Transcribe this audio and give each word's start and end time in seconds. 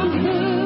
from 0.00 0.12
whom 0.24 0.59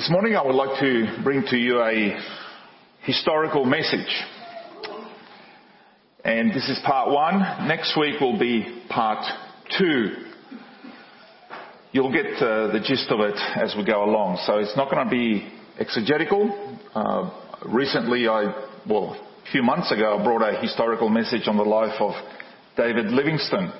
This 0.00 0.08
morning 0.08 0.34
I 0.34 0.42
would 0.42 0.54
like 0.54 0.80
to 0.80 1.22
bring 1.22 1.42
to 1.48 1.58
you 1.58 1.82
a 1.82 2.18
historical 3.02 3.66
message. 3.66 4.08
And 6.24 6.52
this 6.52 6.70
is 6.70 6.80
part 6.86 7.10
one. 7.10 7.68
Next 7.68 7.98
week 8.00 8.18
will 8.18 8.38
be 8.38 8.82
part 8.88 9.22
two. 9.76 10.12
You'll 11.92 12.14
get 12.14 12.32
uh, 12.40 12.72
the 12.72 12.80
gist 12.82 13.10
of 13.10 13.20
it 13.20 13.36
as 13.54 13.74
we 13.76 13.84
go 13.84 14.02
along. 14.02 14.38
So 14.46 14.56
it's 14.56 14.74
not 14.74 14.90
going 14.90 15.04
to 15.04 15.10
be 15.10 15.46
exegetical. 15.78 16.78
Uh, 16.94 17.30
recently 17.66 18.26
I, 18.26 18.54
well, 18.88 19.20
a 19.46 19.52
few 19.52 19.62
months 19.62 19.92
ago 19.92 20.16
I 20.18 20.24
brought 20.24 20.40
a 20.40 20.62
historical 20.62 21.10
message 21.10 21.46
on 21.46 21.58
the 21.58 21.62
life 21.62 22.00
of 22.00 22.14
David 22.74 23.08
Livingstone. 23.08 23.70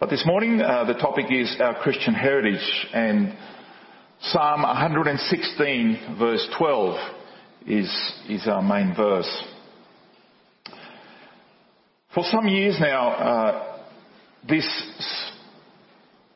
But 0.00 0.10
this 0.10 0.24
morning 0.26 0.60
uh, 0.60 0.86
the 0.86 0.94
topic 0.94 1.26
is 1.30 1.56
our 1.60 1.80
Christian 1.80 2.14
heritage 2.14 2.86
and 2.92 3.32
Psalm 4.22 4.62
116 4.62 6.16
verse 6.18 6.46
12 6.58 6.96
is, 7.66 8.12
is 8.28 8.46
our 8.46 8.60
main 8.60 8.94
verse. 8.94 9.44
For 12.14 12.22
some 12.24 12.46
years 12.46 12.76
now, 12.78 13.08
uh, 13.12 13.78
this 14.46 14.66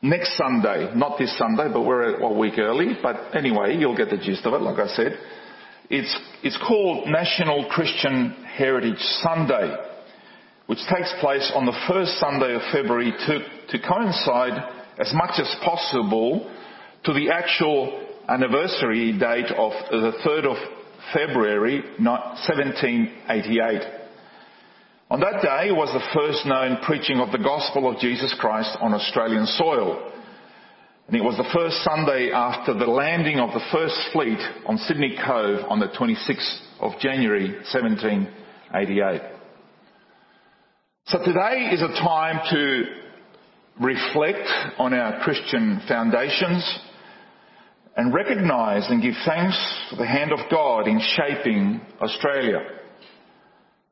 next 0.01 0.35
Sunday, 0.35 0.93
not 0.95 1.19
this 1.19 1.37
Sunday, 1.37 1.67
but 1.71 1.83
we're 1.83 2.15
a 2.21 2.33
week 2.33 2.57
early, 2.57 2.97
but 3.03 3.35
anyway, 3.35 3.77
you'll 3.77 3.95
get 3.95 4.09
the 4.09 4.17
gist 4.17 4.47
of 4.47 4.53
it, 4.55 4.61
like 4.61 4.79
I 4.79 4.87
said. 4.87 5.19
It's, 5.91 6.19
it's 6.41 6.57
called 6.67 7.07
National 7.07 7.69
Christian 7.69 8.31
Heritage 8.57 8.99
Sunday, 9.21 9.75
which 10.65 10.79
takes 10.91 11.13
place 11.19 11.51
on 11.53 11.67
the 11.67 11.79
first 11.87 12.17
Sunday 12.17 12.55
of 12.55 12.61
February 12.73 13.11
to, 13.11 13.39
to 13.77 13.87
coincide 13.87 14.73
as 14.97 15.13
much 15.13 15.39
as 15.39 15.55
possible 15.63 16.51
to 17.05 17.13
the 17.13 17.29
actual 17.29 18.01
anniversary 18.27 19.11
date 19.17 19.51
of 19.55 19.71
the 19.91 20.13
3rd 20.25 20.45
of 20.45 20.57
February 21.13 21.83
1788. 21.99 23.81
On 25.11 25.19
that 25.19 25.43
day 25.43 25.71
was 25.71 25.93
the 25.93 26.19
first 26.19 26.47
known 26.47 26.77
preaching 26.83 27.19
of 27.19 27.31
the 27.31 27.37
gospel 27.37 27.87
of 27.87 27.99
Jesus 27.99 28.33
Christ 28.39 28.75
on 28.81 28.95
Australian 28.95 29.45
soil. 29.45 30.11
And 31.07 31.15
it 31.15 31.23
was 31.23 31.37
the 31.37 31.47
first 31.53 31.83
Sunday 31.83 32.31
after 32.33 32.73
the 32.73 32.87
landing 32.89 33.39
of 33.39 33.53
the 33.53 33.63
first 33.71 33.95
fleet 34.11 34.39
on 34.65 34.79
Sydney 34.79 35.15
Cove 35.23 35.63
on 35.69 35.79
the 35.79 35.89
26th 35.89 36.59
of 36.79 36.99
January 36.99 37.51
1788. 37.71 39.21
So 41.05 41.19
today 41.19 41.69
is 41.71 41.83
a 41.83 41.89
time 42.01 42.39
to 42.49 42.85
reflect 43.79 44.49
on 44.79 44.95
our 44.95 45.21
Christian 45.23 45.81
foundations 45.87 46.79
and 47.95 48.13
recognise 48.13 48.85
and 48.89 49.01
give 49.01 49.13
thanks 49.25 49.57
for 49.89 49.95
the 49.95 50.05
hand 50.05 50.31
of 50.31 50.39
God 50.51 50.87
in 50.87 50.99
shaping 51.15 51.81
Australia. 52.01 52.59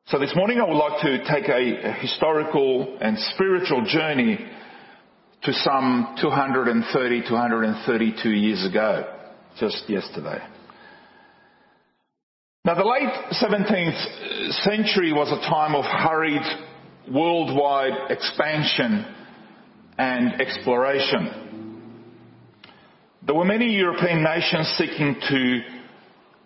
So 0.06 0.18
this 0.18 0.34
morning 0.36 0.60
I 0.60 0.68
would 0.68 0.76
like 0.76 1.00
to 1.02 1.18
take 1.24 1.48
a, 1.48 1.88
a 1.88 1.92
historical 1.92 2.98
and 3.00 3.18
spiritual 3.34 3.86
journey 3.86 4.38
to 5.44 5.52
some 5.52 6.16
230, 6.20 7.22
232 7.28 8.30
years 8.30 8.66
ago, 8.66 9.10
just 9.58 9.88
yesterday. 9.88 10.42
Now 12.66 12.74
the 12.74 12.84
late 12.84 13.12
17th 13.42 14.52
century 14.64 15.12
was 15.12 15.30
a 15.30 15.48
time 15.48 15.74
of 15.74 15.84
hurried 15.84 16.42
worldwide 17.10 18.10
expansion 18.10 19.06
and 19.98 20.40
exploration. 20.40 21.54
There 23.26 23.34
were 23.34 23.46
many 23.46 23.72
European 23.74 24.22
nations 24.22 24.74
seeking 24.76 25.16
to 25.30 25.60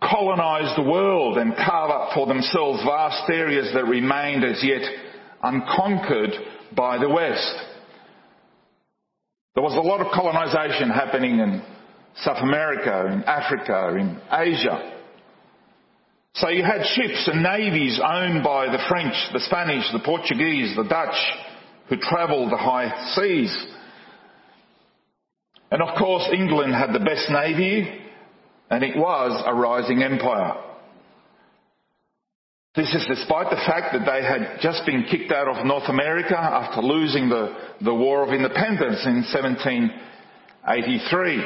colonize 0.01 0.77
the 0.77 0.83
world 0.83 1.37
and 1.37 1.57
carve 1.57 1.91
up 1.91 2.15
for 2.15 2.27
themselves 2.27 2.85
vast 2.85 3.29
areas 3.29 3.73
that 3.75 3.85
remained 3.85 4.45
as 4.45 4.63
yet 4.63 4.83
unconquered 5.43 6.31
by 6.77 6.99
the 6.99 7.09
West. 7.09 7.55
There 9.55 9.65
was 9.65 9.75
a 9.75 9.81
lot 9.81 10.01
of 10.01 10.13
colonization 10.13 10.89
happening 10.91 11.41
in 11.41 11.63
South 12.23 12.43
America, 12.43 13.13
in 13.13 13.25
Africa, 13.25 13.97
in 13.99 14.21
Asia. 14.31 14.95
So 16.35 16.49
you 16.49 16.63
had 16.63 16.87
ships 16.95 17.29
and 17.33 17.43
navies 17.43 18.01
owned 18.01 18.45
by 18.45 18.67
the 18.67 18.85
French, 18.89 19.15
the 19.33 19.41
Spanish, 19.41 19.85
the 19.93 19.99
Portuguese, 19.99 20.77
the 20.77 20.85
Dutch, 20.85 21.17
who 21.89 21.97
travelled 21.97 22.53
the 22.53 22.57
high 22.57 23.15
seas. 23.17 23.67
And 25.71 25.83
of 25.83 25.99
course 25.99 26.27
England 26.33 26.75
had 26.75 26.93
the 26.93 27.01
best 27.01 27.31
navy 27.31 28.01
and 28.71 28.85
it 28.85 28.97
was 28.97 29.43
a 29.47 29.55
rising 29.55 30.03
empire. 30.03 30.55
This 32.77 32.95
is 32.95 33.07
despite 33.09 33.49
the 33.51 33.57
fact 33.67 33.93
that 33.93 34.07
they 34.07 34.23
had 34.23 34.61
just 34.61 34.87
been 34.87 35.03
kicked 35.11 35.33
out 35.33 35.49
of 35.49 35.67
North 35.67 35.89
America 35.89 36.39
after 36.39 36.81
losing 36.81 37.29
the, 37.29 37.57
the 37.81 37.95
War 37.95 38.23
of 38.23 38.33
Independence 38.33 39.05
in 39.05 39.25
1783. 39.25 41.45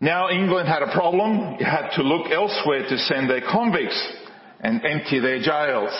Now 0.00 0.30
England 0.30 0.68
had 0.68 0.82
a 0.82 0.92
problem. 0.92 1.56
It 1.60 1.64
had 1.64 1.90
to 1.96 2.02
look 2.02 2.30
elsewhere 2.30 2.88
to 2.88 2.98
send 2.98 3.28
their 3.28 3.42
convicts 3.42 4.00
and 4.60 4.82
empty 4.84 5.18
their 5.20 5.42
jails, 5.42 5.92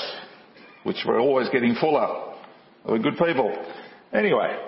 which 0.85 1.05
were 1.07 1.19
always 1.19 1.51
getting 1.51 1.75
fuller. 1.75 2.33
They 2.87 2.93
were 2.93 2.99
good 2.99 3.19
people. 3.19 3.55
Anyway. 4.13 4.66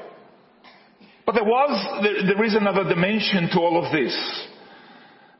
But 1.28 1.34
there 1.34 1.44
was, 1.44 2.00
there, 2.24 2.42
is 2.42 2.54
another 2.54 2.88
dimension 2.88 3.50
to 3.52 3.60
all 3.60 3.84
of 3.84 3.92
this. 3.92 4.16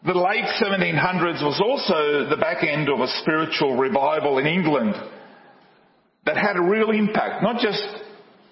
The 0.05 0.13
late 0.13 0.45
1700s 0.61 1.43
was 1.43 1.63
also 1.65 2.29
the 2.29 2.37
back 2.37 2.63
end 2.63 2.91
of 2.91 3.01
a 3.01 3.09
spiritual 3.23 3.75
revival 3.75 4.37
in 4.37 4.45
England 4.45 4.95
that 6.27 6.37
had 6.37 6.57
a 6.57 6.61
real 6.61 6.91
impact, 6.91 7.43
not 7.43 7.63
just 7.63 7.83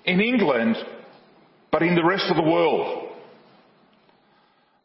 in 0.06 0.22
England, 0.22 0.76
but 1.70 1.82
in 1.82 1.94
the 1.94 2.06
rest 2.06 2.24
of 2.30 2.36
the 2.36 2.50
world. 2.50 3.10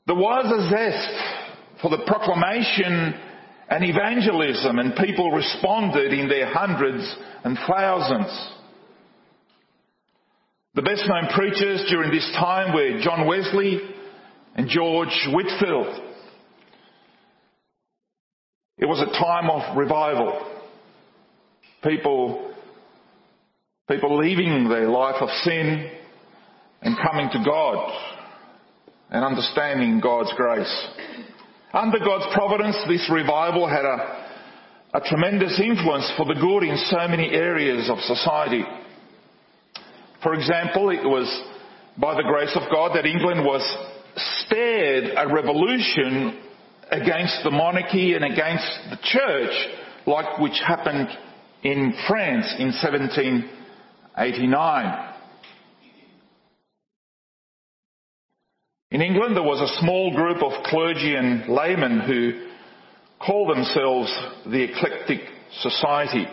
There 0.08 0.18
was 0.18 0.44
a 0.52 0.70
zest 0.70 1.82
for 1.82 1.90
the 1.90 2.04
proclamation 2.06 3.14
and 3.70 3.86
evangelism 3.86 4.78
and 4.78 4.94
people 4.98 5.32
responded 5.32 6.12
in 6.12 6.28
their 6.28 6.54
hundreds 6.54 7.16
and 7.46 7.58
thousands. 7.66 8.61
The 10.74 10.82
best 10.82 11.04
known 11.06 11.28
preachers 11.36 11.84
during 11.90 12.12
this 12.12 12.30
time 12.40 12.74
were 12.74 13.02
John 13.02 13.28
Wesley 13.28 13.82
and 14.56 14.70
George 14.70 15.28
Whitefield. 15.28 16.02
It 18.78 18.86
was 18.86 19.02
a 19.02 19.12
time 19.20 19.50
of 19.50 19.76
revival. 19.76 20.48
People, 21.84 22.54
people 23.90 24.18
leaving 24.18 24.70
their 24.70 24.88
life 24.88 25.22
of 25.22 25.28
sin 25.44 25.92
and 26.82 26.98
coming 26.98 27.30
to 27.34 27.44
God 27.46 27.94
and 29.10 29.26
understanding 29.26 30.00
God's 30.00 30.32
grace. 30.38 30.88
Under 31.74 32.00
God's 32.00 32.34
providence, 32.34 32.78
this 32.88 33.10
revival 33.12 33.68
had 33.68 33.84
a, 33.84 34.30
a 34.94 35.02
tremendous 35.02 35.60
influence 35.60 36.10
for 36.16 36.26
the 36.26 36.40
good 36.40 36.64
in 36.64 36.78
so 36.90 37.10
many 37.10 37.30
areas 37.32 37.90
of 37.90 38.00
society. 38.00 38.64
For 40.24 40.34
example, 40.34 40.90
it 40.92 41.04
was 41.04 41.28
by 41.98 42.16
the 42.16 42.24
grace 42.24 42.56
of 42.56 42.72
God 42.72 42.96
that 42.96 43.06
England 43.06 43.44
was 43.44 43.62
spared 44.46 45.12
a 45.18 45.28
revolution 45.34 46.40
against 46.92 47.44
the 47.44 47.52
monarchy 47.52 48.14
and 48.14 48.24
against 48.24 48.66
the 48.90 48.98
church, 49.02 49.52
like 50.06 50.40
which 50.40 50.58
happened 50.66 51.10
in 51.64 51.94
France 52.08 52.56
in 52.60 52.68
1789. 52.68 55.08
In 58.92 59.02
England, 59.02 59.36
there 59.36 59.44
was 59.44 59.60
a 59.62 59.80
small 59.80 60.14
group 60.14 60.44
of 60.44 60.64
clergy 60.66 61.16
and 61.16 61.48
laymen 61.48 62.02
who 62.02 62.48
called 63.26 63.50
themselves 63.56 64.14
the 64.46 64.64
Eclectic 64.64 65.22
Society. 65.62 66.28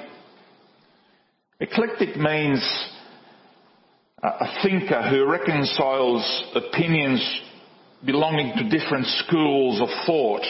Eclectic 1.60 2.16
means 2.16 2.60
a 4.22 4.62
thinker 4.62 5.02
who 5.08 5.30
reconciles 5.30 6.44
opinions 6.54 7.40
belonging 8.04 8.52
to 8.56 8.78
different 8.78 9.06
schools 9.06 9.80
of 9.80 9.88
thought. 10.06 10.44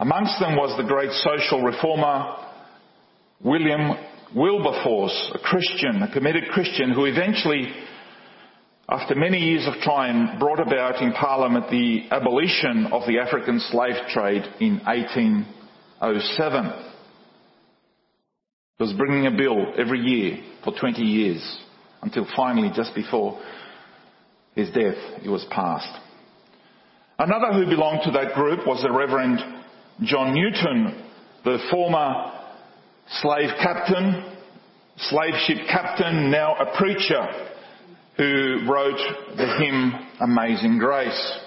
Amongst 0.00 0.38
them 0.40 0.56
was 0.56 0.76
the 0.76 0.88
great 0.88 1.10
social 1.12 1.62
reformer 1.62 2.36
William 3.42 3.96
Wilberforce, 4.34 5.32
a 5.34 5.38
Christian, 5.38 6.02
a 6.02 6.12
committed 6.12 6.44
Christian 6.48 6.92
who 6.92 7.04
eventually 7.04 7.72
after 8.88 9.16
many 9.16 9.38
years 9.38 9.66
of 9.66 9.74
trying, 9.82 10.38
brought 10.38 10.60
about 10.60 11.02
in 11.02 11.12
Parliament 11.12 11.68
the 11.70 12.02
abolition 12.12 12.86
of 12.92 13.02
the 13.08 13.18
African 13.18 13.58
slave 13.58 13.96
trade 14.10 14.44
in 14.60 14.78
1807. 14.86 16.66
It 18.78 18.82
was 18.82 18.92
bringing 18.92 19.26
a 19.26 19.36
bill 19.36 19.74
every 19.76 19.98
year 19.98 20.38
for 20.62 20.72
20 20.78 21.02
years 21.02 21.62
until 22.06 22.26
finally, 22.36 22.70
just 22.72 22.94
before 22.94 23.42
his 24.54 24.68
death, 24.70 24.94
he 25.20 25.28
was 25.28 25.44
passed. 25.50 25.92
Another 27.18 27.52
who 27.52 27.66
belonged 27.66 28.02
to 28.04 28.12
that 28.12 28.34
group 28.34 28.64
was 28.64 28.80
the 28.82 28.92
Reverend 28.92 29.40
John 30.02 30.32
Newton, 30.32 31.04
the 31.44 31.58
former 31.68 32.32
slave 33.20 33.50
captain, 33.60 34.36
slave 34.98 35.34
ship 35.46 35.66
captain, 35.68 36.30
now 36.30 36.54
a 36.54 36.76
preacher 36.76 37.26
who 38.16 38.70
wrote 38.70 39.00
the 39.36 39.56
hymn 39.58 39.92
Amazing 40.20 40.78
Grace. 40.78 41.38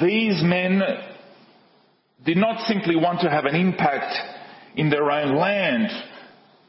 These 0.00 0.42
men 0.42 0.82
did 2.24 2.36
not 2.36 2.66
simply 2.66 2.96
want 2.96 3.20
to 3.20 3.30
have 3.30 3.44
an 3.44 3.54
impact 3.54 4.12
in 4.74 4.90
their 4.90 5.08
own 5.08 5.36
land, 5.36 5.88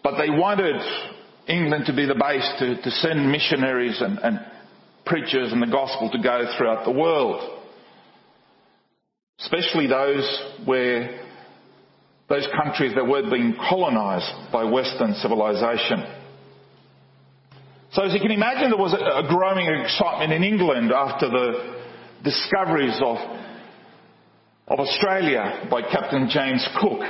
but 0.04 0.18
they 0.18 0.30
wanted 0.30 0.76
England 1.48 1.86
to 1.88 1.96
be 1.96 2.06
the 2.06 2.16
base 2.16 2.50
to, 2.60 2.82
to 2.82 2.92
send 2.92 3.32
missionaries 3.32 4.02
and, 4.02 4.18
and 4.20 4.40
preachers 5.06 5.52
and 5.52 5.62
the 5.62 5.68
gospel 5.68 6.10
to 6.10 6.22
go 6.22 6.46
throughout 6.58 6.86
the 6.86 6.92
world. 6.92 7.62
Especially 9.40 9.88
those 9.88 10.42
where 10.66 11.20
those 12.30 12.48
countries 12.64 12.94
that 12.96 13.06
were 13.06 13.30
being 13.30 13.56
colonized 13.70 14.52
by 14.52 14.64
Western 14.64 15.14
civilization. 15.16 16.04
So 17.92 18.04
as 18.04 18.14
you 18.14 18.20
can 18.20 18.32
imagine, 18.32 18.72
there 18.72 18.80
was 18.80 18.94
a 18.94 19.28
growing 19.28 19.68
excitement 19.68 20.32
in 20.32 20.44
England 20.44 20.92
after 20.92 21.30
the 21.30 21.84
discoveries 22.24 23.00
of, 23.04 23.18
of 24.68 24.80
Australia 24.80 25.68
by 25.70 25.82
Captain 25.82 26.28
James 26.30 26.68
Cook 26.80 27.02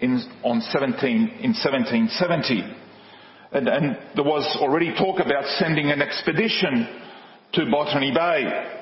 in, 0.00 0.22
on 0.44 0.60
17, 0.60 1.00
in 1.40 1.54
1770. 1.54 2.81
And, 3.52 3.68
and 3.68 3.98
there 4.14 4.24
was 4.24 4.56
already 4.60 4.94
talk 4.96 5.20
about 5.20 5.44
sending 5.58 5.90
an 5.90 6.00
expedition 6.00 6.88
to 7.52 7.70
Botany 7.70 8.12
Bay. 8.12 8.78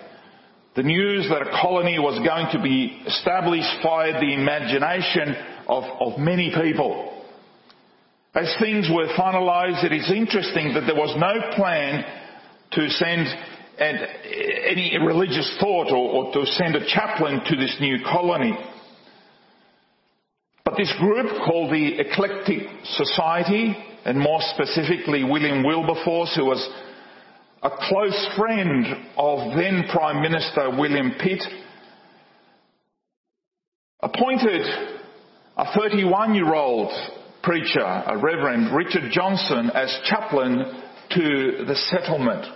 The 0.76 0.84
news 0.84 1.28
that 1.28 1.42
a 1.42 1.50
colony 1.60 1.98
was 1.98 2.24
going 2.24 2.46
to 2.52 2.62
be 2.62 3.02
established 3.06 3.82
fired 3.82 4.22
the 4.22 4.32
imagination 4.32 5.34
of, 5.66 5.82
of 5.98 6.18
many 6.20 6.54
people. 6.54 7.24
As 8.32 8.54
things 8.60 8.88
were 8.88 9.08
finalised, 9.18 9.82
it 9.82 9.92
is 9.92 10.08
interesting 10.14 10.74
that 10.74 10.86
there 10.86 10.94
was 10.94 11.16
no 11.18 11.56
plan 11.56 12.04
to 12.70 12.88
send 12.90 13.26
an, 13.80 13.96
any 14.68 14.96
religious 15.04 15.56
thought 15.58 15.90
or, 15.90 15.96
or 15.96 16.32
to 16.32 16.46
send 16.52 16.76
a 16.76 16.86
chaplain 16.86 17.40
to 17.44 17.56
this 17.56 17.76
new 17.80 17.98
colony. 18.04 18.56
But 20.64 20.76
this 20.76 20.92
group 21.00 21.26
called 21.44 21.72
the 21.72 21.98
Eclectic 21.98 22.68
Society, 22.84 23.74
and 24.04 24.18
more 24.18 24.40
specifically 24.54 25.24
William 25.24 25.62
Wilberforce, 25.62 26.34
who 26.36 26.46
was 26.46 26.68
a 27.62 27.70
close 27.70 28.28
friend 28.36 28.86
of 29.16 29.56
then 29.56 29.84
Prime 29.90 30.22
Minister 30.22 30.70
William 30.70 31.12
Pitt, 31.20 31.42
appointed 34.02 34.66
a 35.56 35.76
31 35.76 36.34
year 36.34 36.54
old 36.54 36.90
preacher, 37.42 37.80
a 37.80 38.16
Reverend 38.16 38.74
Richard 38.74 39.10
Johnson, 39.12 39.70
as 39.74 39.94
chaplain 40.04 40.82
to 41.10 41.64
the 41.66 41.74
settlement. 41.90 42.46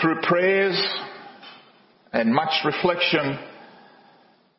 Through 0.00 0.20
prayers 0.22 0.80
and 2.12 2.32
much 2.32 2.64
reflection, 2.64 3.38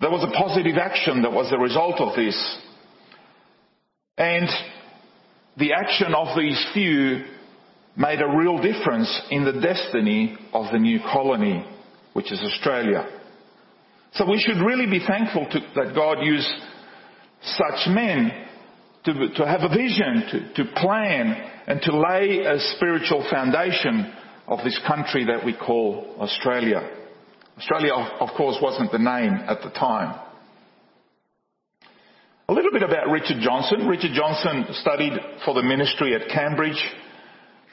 there 0.02 0.10
was 0.10 0.24
a 0.24 0.38
positive 0.38 0.78
action 0.78 1.22
that 1.22 1.32
was 1.32 1.50
the 1.50 1.58
result 1.58 2.02
of 2.02 2.16
this. 2.16 2.58
And 4.18 4.50
the 5.58 5.74
action 5.74 6.14
of 6.14 6.38
these 6.38 6.64
few 6.74 7.26
made 7.96 8.22
a 8.22 8.38
real 8.38 8.58
difference 8.58 9.22
in 9.32 9.44
the 9.44 9.60
destiny 9.60 10.38
of 10.54 10.72
the 10.72 10.80
new 10.80 11.00
colony, 11.00 11.66
which 12.14 12.32
is 12.32 12.40
Australia. 12.42 13.08
So 14.14 14.30
we 14.30 14.40
should 14.40 14.64
really 14.64 14.88
be 14.88 15.06
thankful 15.06 15.48
to, 15.52 15.60
that 15.76 15.96
God 15.96 16.24
used 16.24 16.50
such 17.42 17.88
men 17.88 18.32
to, 19.06 19.14
to 19.36 19.46
have 19.46 19.62
a 19.62 19.70
vision, 19.70 20.24
to, 20.32 20.64
to 20.64 20.72
plan, 20.74 21.52
and 21.68 21.82
to 21.82 21.98
lay 21.98 22.40
a 22.40 22.60
spiritual 22.76 23.26
foundation 23.30 24.14
of 24.48 24.60
this 24.64 24.80
country 24.88 25.26
that 25.26 25.46
we 25.46 25.54
call 25.54 26.16
Australia. 26.20 26.90
Australia, 27.58 27.94
of 27.94 28.30
course, 28.38 28.58
wasn't 28.62 28.92
the 28.92 29.00
name 29.00 29.34
at 29.48 29.62
the 29.62 29.70
time. 29.72 30.20
A 32.50 32.54
little 32.54 32.72
bit 32.72 32.82
about 32.82 33.10
Richard 33.10 33.42
Johnson. 33.42 33.90
Richard 33.90 34.12
Johnson 34.14 34.68
studied 34.76 35.12
for 35.44 35.54
the 35.54 35.62
ministry 35.62 36.16
at 36.16 36.30
Cambridge 36.30 36.82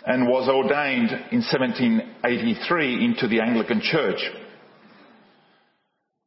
and 0.04 0.26
was 0.26 0.48
ordained 0.48 1.10
in 1.30 1.42
1783 1.46 3.04
into 3.04 3.28
the 3.28 3.40
Anglican 3.40 3.80
Church. 3.80 4.18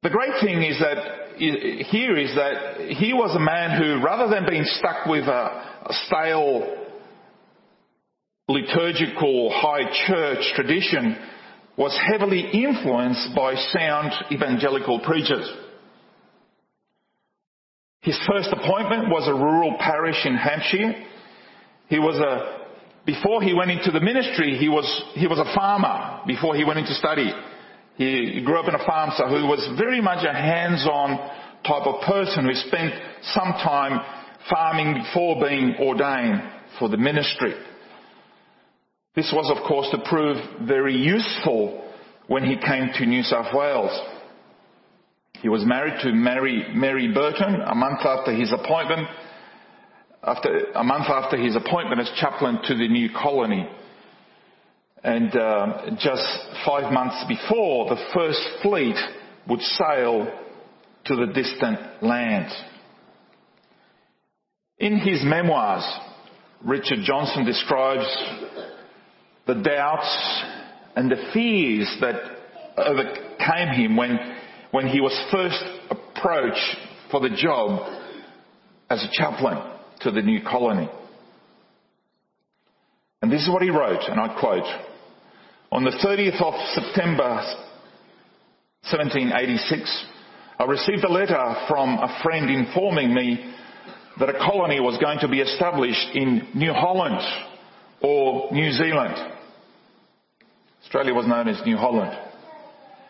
The 0.02 0.10
great 0.10 0.40
thing 0.40 0.64
is 0.64 0.80
that 0.80 1.36
here 1.38 2.16
is 2.16 2.34
that 2.36 2.96
he 2.96 3.12
was 3.12 3.36
a 3.36 3.40
man 3.40 3.82
who, 3.82 4.02
rather 4.02 4.34
than 4.34 4.50
being 4.50 4.64
stuck 4.64 5.06
with 5.08 5.26
a, 5.26 5.76
stale 6.08 6.86
liturgical 8.48 9.52
high 9.54 9.92
church 10.08 10.54
tradition, 10.56 11.18
was 11.78 11.98
heavily 12.12 12.50
influenced 12.54 13.36
by 13.36 13.56
sound 13.56 14.14
evangelical 14.32 15.02
preachers. 15.02 15.50
His 18.08 18.18
first 18.26 18.48
appointment 18.54 19.10
was 19.10 19.28
a 19.28 19.34
rural 19.34 19.76
parish 19.82 20.26
in 20.26 20.34
Hampshire. 20.38 20.96
He 21.90 22.00
was 22.00 22.16
a, 22.16 22.64
before 23.06 23.44
he 23.44 23.54
went 23.54 23.70
into 23.70 23.92
the 23.92 24.00
ministry, 24.00 24.58
he 24.58 24.70
was, 24.70 24.88
he 25.16 25.28
was 25.28 25.40
a 25.40 25.54
farmer 25.54 26.22
before 26.26 26.56
he 26.56 26.64
went 26.64 26.80
into 26.80 26.94
study. 26.94 27.30
He 27.98 28.42
grew 28.46 28.58
up 28.62 28.70
in 28.70 28.76
a 28.76 28.86
farm, 28.86 29.12
so 29.18 29.28
he 29.28 29.44
was 29.44 29.76
very 29.78 30.00
much 30.00 30.26
a 30.26 30.32
hands-on 30.32 31.18
type 31.68 31.86
of 31.86 32.00
person 32.08 32.46
who 32.46 32.54
spent 32.54 32.94
some 33.34 33.52
time 33.60 34.00
farming 34.50 35.04
before 35.04 35.46
being 35.46 35.76
ordained 35.78 36.44
for 36.80 36.88
the 36.88 36.96
ministry. 36.96 37.56
This 39.18 39.34
was, 39.36 39.52
of 39.54 39.68
course, 39.68 39.90
to 39.92 39.98
prove 40.08 40.38
very 40.66 40.96
useful 40.96 41.92
when 42.28 42.46
he 42.46 42.56
came 42.56 42.88
to 43.00 43.06
New 43.06 43.24
South 43.24 43.54
Wales. 43.54 43.92
He 45.42 45.50
was 45.50 45.66
married 45.66 46.02
to 46.04 46.12
Mary, 46.12 46.66
Mary 46.74 47.12
Burton 47.14 47.62
a 47.62 47.76
month 47.76 48.00
after 48.00 48.34
his 48.34 48.52
appointment. 48.52 49.08
after, 50.24 50.72
a 50.76 50.84
month 50.84 51.06
after 51.08 51.38
his 51.38 51.56
appointment 51.56 52.02
as 52.02 52.12
chaplain 52.20 52.60
to 52.64 52.76
the 52.76 52.88
new 52.88 53.10
colony. 53.10 53.68
And 55.04 55.36
um, 55.38 55.98
just 56.00 56.26
five 56.66 56.92
months 56.92 57.24
before, 57.28 57.88
the 57.88 58.04
first 58.14 58.42
fleet 58.62 58.96
would 59.48 59.62
sail 59.62 60.28
to 61.06 61.16
the 61.16 61.28
distant 61.28 62.04
land. 62.04 62.52
In 64.80 64.98
his 65.00 65.24
memoirs, 65.24 65.86
Richard 66.64 67.00
Johnson 67.04 67.46
describes 67.46 68.06
the 69.46 69.56
doubts 69.56 70.44
and 70.96 71.10
the 71.10 71.30
fears 71.34 71.96
that 72.02 72.16
overcame 72.78 73.70
him 73.70 73.96
when, 73.96 74.37
when 74.72 74.88
he 74.88 75.02
was 75.02 75.14
first 75.32 75.64
approached 75.90 76.78
for 77.12 77.20
the 77.20 77.30
job 77.30 77.82
as 78.90 79.04
a 79.04 79.10
chaplain 79.12 79.58
to 80.02 80.12
the 80.12 80.22
new 80.22 80.42
colony. 80.42 80.90
And 83.22 83.32
this 83.32 83.42
is 83.42 83.50
what 83.50 83.62
he 83.62 83.70
wrote, 83.70 84.04
and 84.08 84.20
I 84.20 84.40
quote, 84.40 84.66
on 85.72 85.84
the 85.84 85.92
30th 85.92 86.42
of 86.42 86.54
September 86.74 87.44
1786, 88.90 90.06
I 90.60 90.64
received 90.64 91.04
a 91.04 91.12
letter 91.12 91.56
from 91.68 91.90
a 91.98 92.20
friend 92.24 92.50
informing 92.50 93.14
me 93.14 93.54
that 94.20 94.30
a 94.30 94.40
colony 94.40 94.80
was 94.80 94.98
going 95.00 95.20
to 95.20 95.28
be 95.28 95.42
established 95.42 96.16
in 96.16 96.48
New 96.56 96.74
Holland 96.74 97.20
or 98.02 98.52
New 98.52 98.72
Zealand. 98.72 99.16
Australia 100.84 101.14
was 101.14 101.28
known 101.28 101.48
as 101.48 101.62
New 101.66 101.78
Holland. 101.78 102.18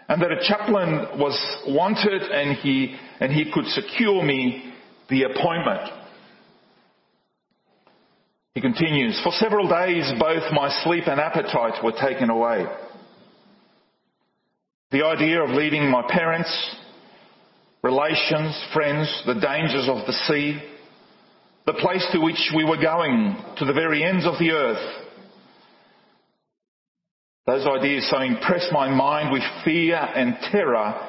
And 0.09 0.21
that 0.21 0.31
a 0.31 0.47
chaplain 0.47 1.19
was 1.19 1.37
wanted 1.67 2.21
and 2.21 2.57
he, 2.57 2.95
and 3.19 3.31
he 3.31 3.51
could 3.51 3.65
secure 3.65 4.23
me 4.23 4.73
the 5.09 5.23
appointment. 5.23 5.89
He 8.55 8.61
continues, 8.61 9.19
for 9.23 9.31
several 9.33 9.67
days 9.67 10.11
both 10.19 10.43
my 10.51 10.69
sleep 10.83 11.03
and 11.07 11.19
appetite 11.19 11.83
were 11.83 11.91
taken 11.91 12.29
away. 12.29 12.65
The 14.91 15.05
idea 15.05 15.43
of 15.43 15.49
leaving 15.49 15.91
my 15.91 16.03
parents, 16.09 16.75
relations, 17.83 18.59
friends, 18.73 19.23
the 19.25 19.35
dangers 19.35 19.87
of 19.89 20.07
the 20.07 20.13
sea, 20.27 20.61
the 21.65 21.73
place 21.73 22.07
to 22.13 22.19
which 22.19 22.51
we 22.55 22.63
were 22.63 22.81
going, 22.81 23.35
to 23.57 23.65
the 23.65 23.73
very 23.73 24.03
ends 24.03 24.25
of 24.25 24.39
the 24.39 24.51
earth. 24.51 25.06
Those 27.47 27.65
ideas 27.65 28.09
so 28.11 28.19
impressed 28.19 28.73
my 28.73 28.89
mind 28.89 29.31
with 29.31 29.43
fear 29.63 29.95
and 29.95 30.37
terror 30.51 31.07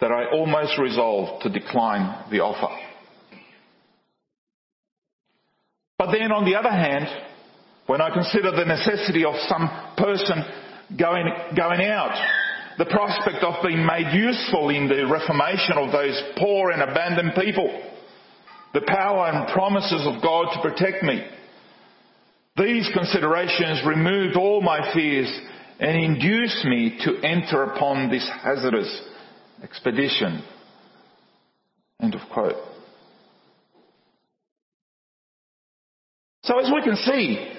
that 0.00 0.10
I 0.10 0.26
almost 0.32 0.76
resolved 0.76 1.44
to 1.44 1.48
decline 1.48 2.30
the 2.32 2.40
offer. 2.40 2.74
But 5.96 6.10
then 6.10 6.32
on 6.32 6.44
the 6.44 6.56
other 6.56 6.70
hand, 6.70 7.06
when 7.86 8.00
I 8.00 8.10
consider 8.10 8.50
the 8.50 8.64
necessity 8.64 9.24
of 9.24 9.34
some 9.46 9.70
person 9.96 10.42
going, 10.98 11.30
going 11.56 11.86
out, 11.86 12.14
the 12.78 12.86
prospect 12.86 13.44
of 13.44 13.62
being 13.64 13.86
made 13.86 14.12
useful 14.14 14.70
in 14.70 14.88
the 14.88 15.06
reformation 15.06 15.78
of 15.78 15.92
those 15.92 16.20
poor 16.38 16.70
and 16.70 16.82
abandoned 16.82 17.32
people, 17.36 17.70
the 18.74 18.82
power 18.86 19.28
and 19.28 19.48
promises 19.52 20.06
of 20.06 20.22
God 20.22 20.54
to 20.54 20.60
protect 20.60 21.04
me. 21.04 21.24
These 22.56 22.90
considerations 22.92 23.86
removed 23.86 24.36
all 24.36 24.60
my 24.60 24.92
fears 24.92 25.32
and 25.78 25.96
induced 25.96 26.64
me 26.64 26.98
to 27.04 27.16
enter 27.24 27.62
upon 27.62 28.10
this 28.10 28.28
hazardous 28.42 29.02
expedition. 29.62 30.42
End 32.02 32.14
of 32.14 32.20
quote. 32.32 32.56
So 36.44 36.58
as 36.58 36.70
we 36.72 36.82
can 36.82 36.96
see, 36.96 37.54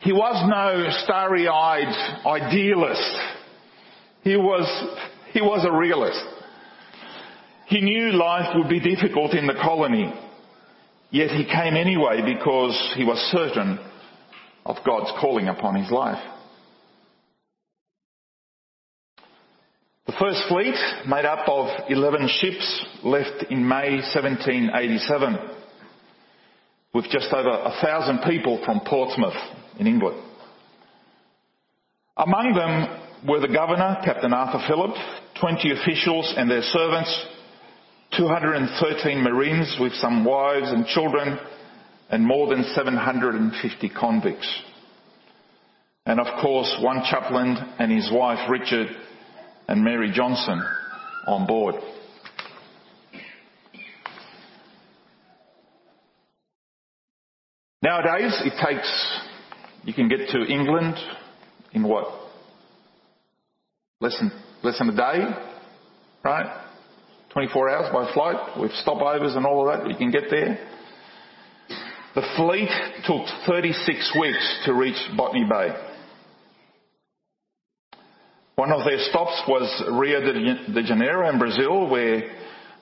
he 0.00 0.12
was 0.12 0.44
no 0.48 0.90
starry-eyed 1.04 2.24
idealist. 2.26 3.16
He 4.22 4.36
was, 4.36 4.98
he 5.32 5.40
was 5.40 5.64
a 5.64 5.72
realist. 5.72 6.22
He 7.66 7.80
knew 7.80 8.12
life 8.12 8.54
would 8.54 8.68
be 8.68 8.80
difficult 8.80 9.34
in 9.34 9.46
the 9.46 9.54
colony, 9.54 10.12
yet 11.10 11.30
he 11.30 11.44
came 11.44 11.74
anyway 11.74 12.22
because 12.24 12.94
he 12.96 13.04
was 13.04 13.18
certain 13.32 13.78
of 14.64 14.76
God's 14.84 15.10
calling 15.20 15.48
upon 15.48 15.74
his 15.74 15.90
life. 15.90 16.22
The 20.08 20.14
first 20.18 20.48
fleet, 20.48 20.74
made 21.06 21.26
up 21.26 21.46
of 21.46 21.68
11 21.90 22.30
ships, 22.40 22.86
left 23.04 23.44
in 23.50 23.68
May 23.68 24.00
1787 24.00 25.36
with 26.94 27.04
just 27.10 27.30
over 27.30 27.50
a 27.50 27.78
thousand 27.82 28.20
people 28.26 28.58
from 28.64 28.80
Portsmouth 28.86 29.36
in 29.78 29.86
England. 29.86 30.16
Among 32.16 32.54
them 32.54 33.28
were 33.28 33.40
the 33.40 33.52
governor, 33.52 33.98
Captain 34.02 34.32
Arthur 34.32 34.64
Phillip, 34.66 34.96
20 35.42 35.72
officials 35.72 36.32
and 36.38 36.50
their 36.50 36.62
servants, 36.62 37.26
213 38.16 39.22
Marines 39.22 39.76
with 39.78 39.92
some 39.92 40.24
wives 40.24 40.70
and 40.70 40.86
children, 40.86 41.38
and 42.08 42.24
more 42.24 42.48
than 42.48 42.64
750 42.74 43.90
convicts. 43.90 44.62
And 46.06 46.18
of 46.18 46.40
course, 46.40 46.78
one 46.80 47.02
chaplain 47.10 47.58
and 47.78 47.92
his 47.92 48.10
wife 48.10 48.48
Richard 48.48 48.88
and 49.68 49.84
Mary 49.84 50.10
Johnson 50.12 50.62
on 51.26 51.46
board. 51.46 51.74
Nowadays, 57.82 58.34
it 58.44 58.54
takes, 58.66 59.20
you 59.84 59.94
can 59.94 60.08
get 60.08 60.28
to 60.30 60.44
England 60.44 60.96
in 61.72 61.84
what? 61.84 62.06
Less 64.00 64.16
than, 64.18 64.32
less 64.62 64.78
than 64.78 64.88
a 64.88 64.96
day, 64.96 65.24
right? 66.24 66.64
24 67.32 67.70
hours 67.70 67.92
by 67.92 68.12
flight 68.14 68.58
with 68.58 68.72
stopovers 68.84 69.36
and 69.36 69.46
all 69.46 69.68
of 69.68 69.78
that. 69.78 69.88
You 69.88 69.96
can 69.96 70.10
get 70.10 70.24
there. 70.30 70.58
The 72.14 72.22
fleet 72.36 72.70
took 73.06 73.26
36 73.46 74.16
weeks 74.20 74.62
to 74.64 74.74
reach 74.74 74.96
Botany 75.16 75.46
Bay. 75.48 75.87
One 78.58 78.72
of 78.72 78.84
their 78.84 78.98
stops 78.98 79.40
was 79.46 79.84
Rio 79.88 80.20
de 80.20 80.82
Janeiro 80.82 81.30
in 81.30 81.38
Brazil 81.38 81.88
where 81.88 82.28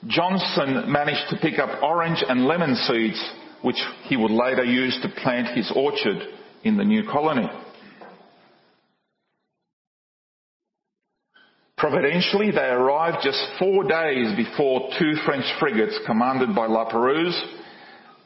Johnson 0.07 0.91
managed 0.91 1.29
to 1.29 1.37
pick 1.37 1.59
up 1.59 1.83
orange 1.83 2.25
and 2.27 2.47
lemon 2.47 2.75
seeds 2.77 3.23
which 3.61 3.77
he 4.05 4.17
would 4.17 4.31
later 4.31 4.65
use 4.65 4.99
to 5.03 5.21
plant 5.23 5.55
his 5.55 5.71
orchard 5.77 6.17
in 6.65 6.79
the 6.79 6.85
new 6.85 7.03
colony. 7.07 7.47
Providentially, 11.77 12.53
they 12.53 12.71
arrived 12.71 13.19
just 13.23 13.45
four 13.59 13.85
days 13.85 14.35
before 14.35 14.89
two 14.99 15.13
French 15.27 15.45
frigates 15.61 16.01
commanded 16.07 16.55
by 16.55 16.65
La 16.65 16.89
Perouse 16.89 17.39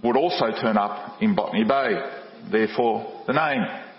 would 0.05 0.17
also 0.17 0.53
turn 0.63 0.79
up 0.79 1.21
in 1.21 1.35
Botany 1.35 1.65
Bay, 1.65 2.01
therefore 2.53 3.25
the 3.27 3.33
name. 3.33 3.90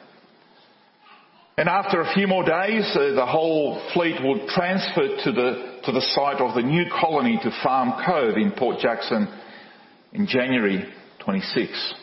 And 1.61 1.69
after 1.69 2.01
a 2.01 2.11
few 2.15 2.25
more 2.25 2.43
days, 2.43 2.89
uh, 2.95 3.13
the 3.13 3.27
whole 3.27 3.79
fleet 3.93 4.15
would 4.23 4.47
transfer 4.47 5.09
to 5.25 5.31
the, 5.31 5.79
to 5.85 5.91
the 5.91 6.01
site 6.01 6.41
of 6.41 6.55
the 6.55 6.63
new 6.63 6.85
colony 6.99 7.39
to 7.43 7.51
Farm 7.61 8.03
Cove 8.03 8.35
in 8.35 8.51
Port 8.57 8.79
Jackson 8.79 9.31
in 10.11 10.25
January 10.25 10.91
26. 11.19 11.93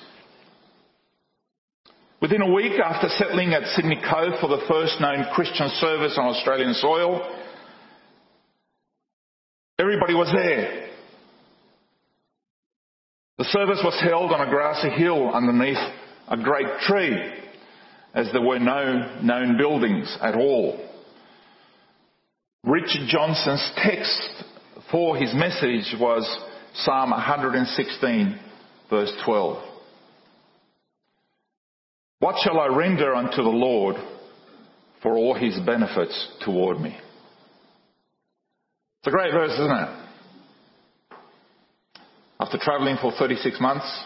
Within 2.22 2.42
a 2.42 2.52
week 2.52 2.78
after 2.78 3.08
settling 3.08 3.52
at 3.52 3.64
Sydney 3.74 4.00
Cove 4.08 4.34
for 4.40 4.46
the 4.46 4.64
first 4.68 5.00
known 5.00 5.26
Christian 5.34 5.70
service 5.80 6.16
on 6.16 6.28
Australian 6.28 6.74
soil, 6.74 7.28
everybody 9.80 10.14
was 10.14 10.30
there. 10.32 10.88
The 13.38 13.44
service 13.46 13.80
was 13.82 14.00
held 14.08 14.30
on 14.30 14.46
a 14.46 14.48
grassy 14.48 14.90
hill 14.90 15.34
underneath 15.34 15.82
a 16.28 16.36
great 16.36 16.68
tree, 16.82 17.47
as 18.14 18.28
there 18.32 18.42
were 18.42 18.58
no 18.58 19.20
known 19.22 19.56
buildings 19.56 20.16
at 20.20 20.34
all. 20.34 20.78
Richard 22.64 23.08
Johnson's 23.08 23.72
text 23.76 24.44
for 24.90 25.16
his 25.16 25.32
message 25.34 25.94
was 26.00 26.24
Psalm 26.74 27.10
116 27.10 28.38
verse 28.90 29.12
12. 29.24 29.64
What 32.20 32.36
shall 32.42 32.58
I 32.58 32.66
render 32.66 33.14
unto 33.14 33.36
the 33.36 33.48
Lord 33.48 33.96
for 35.02 35.16
all 35.16 35.34
his 35.34 35.58
benefits 35.64 36.28
toward 36.44 36.80
me? 36.80 36.96
It's 38.98 39.06
a 39.06 39.10
great 39.10 39.32
verse, 39.32 39.52
isn't 39.52 39.70
it? 39.70 40.04
After 42.40 42.58
travelling 42.60 42.96
for 43.00 43.12
36 43.16 43.60
months, 43.60 44.04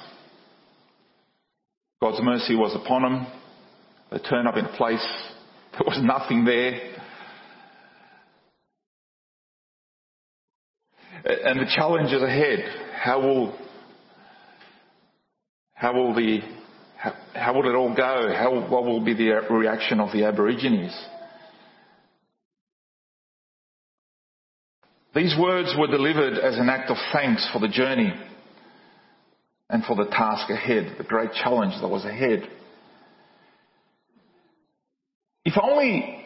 God's 2.03 2.21
mercy 2.23 2.55
was 2.55 2.75
upon 2.75 3.03
them. 3.03 3.27
They 4.13 4.19
turn 4.19 4.47
up 4.47 4.57
in 4.59 4.67
a 4.67 4.77
place, 4.77 5.07
there 5.73 5.87
was 5.87 5.99
nothing 6.03 6.45
there. 6.45 6.79
And 11.25 11.61
the 11.61 11.73
challenge 11.75 12.13
is 12.13 12.23
ahead. 12.23 12.59
How 12.95 13.21
will 13.21 13.57
How 15.73 15.95
will 15.95 16.15
the 16.15 16.41
how, 16.97 17.15
how 17.35 17.55
will 17.55 17.69
it 17.69 17.75
all 17.75 17.95
go? 17.95 18.33
How, 18.37 18.69
what 18.69 18.85
will 18.85 19.05
be 19.05 19.15
the 19.15 19.31
reaction 19.51 19.99
of 19.99 20.13
the 20.13 20.25
Aborigines? 20.25 20.97
These 25.15 25.37
words 25.39 25.75
were 25.77 25.89
delivered 25.89 26.35
as 26.35 26.59
an 26.59 26.69
act 26.69 26.91
of 26.91 26.97
thanks 27.13 27.49
for 27.53 27.59
the 27.59 27.69
journey 27.69 28.13
and 29.69 29.83
for 29.85 29.97
the 29.97 30.11
task 30.11 30.51
ahead, 30.51 30.97
the 30.99 31.05
great 31.05 31.33
challenge 31.33 31.75
that 31.81 31.89
was 31.89 32.05
ahead. 32.05 32.49
If 35.45 35.55
only, 35.61 36.25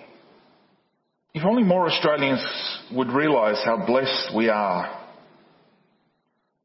if 1.35 1.45
only 1.45 1.63
more 1.63 1.89
Australians 1.91 2.45
would 2.93 3.09
realise 3.09 3.61
how 3.65 3.85
blessed 3.87 4.35
we 4.37 4.49
are. 4.49 5.03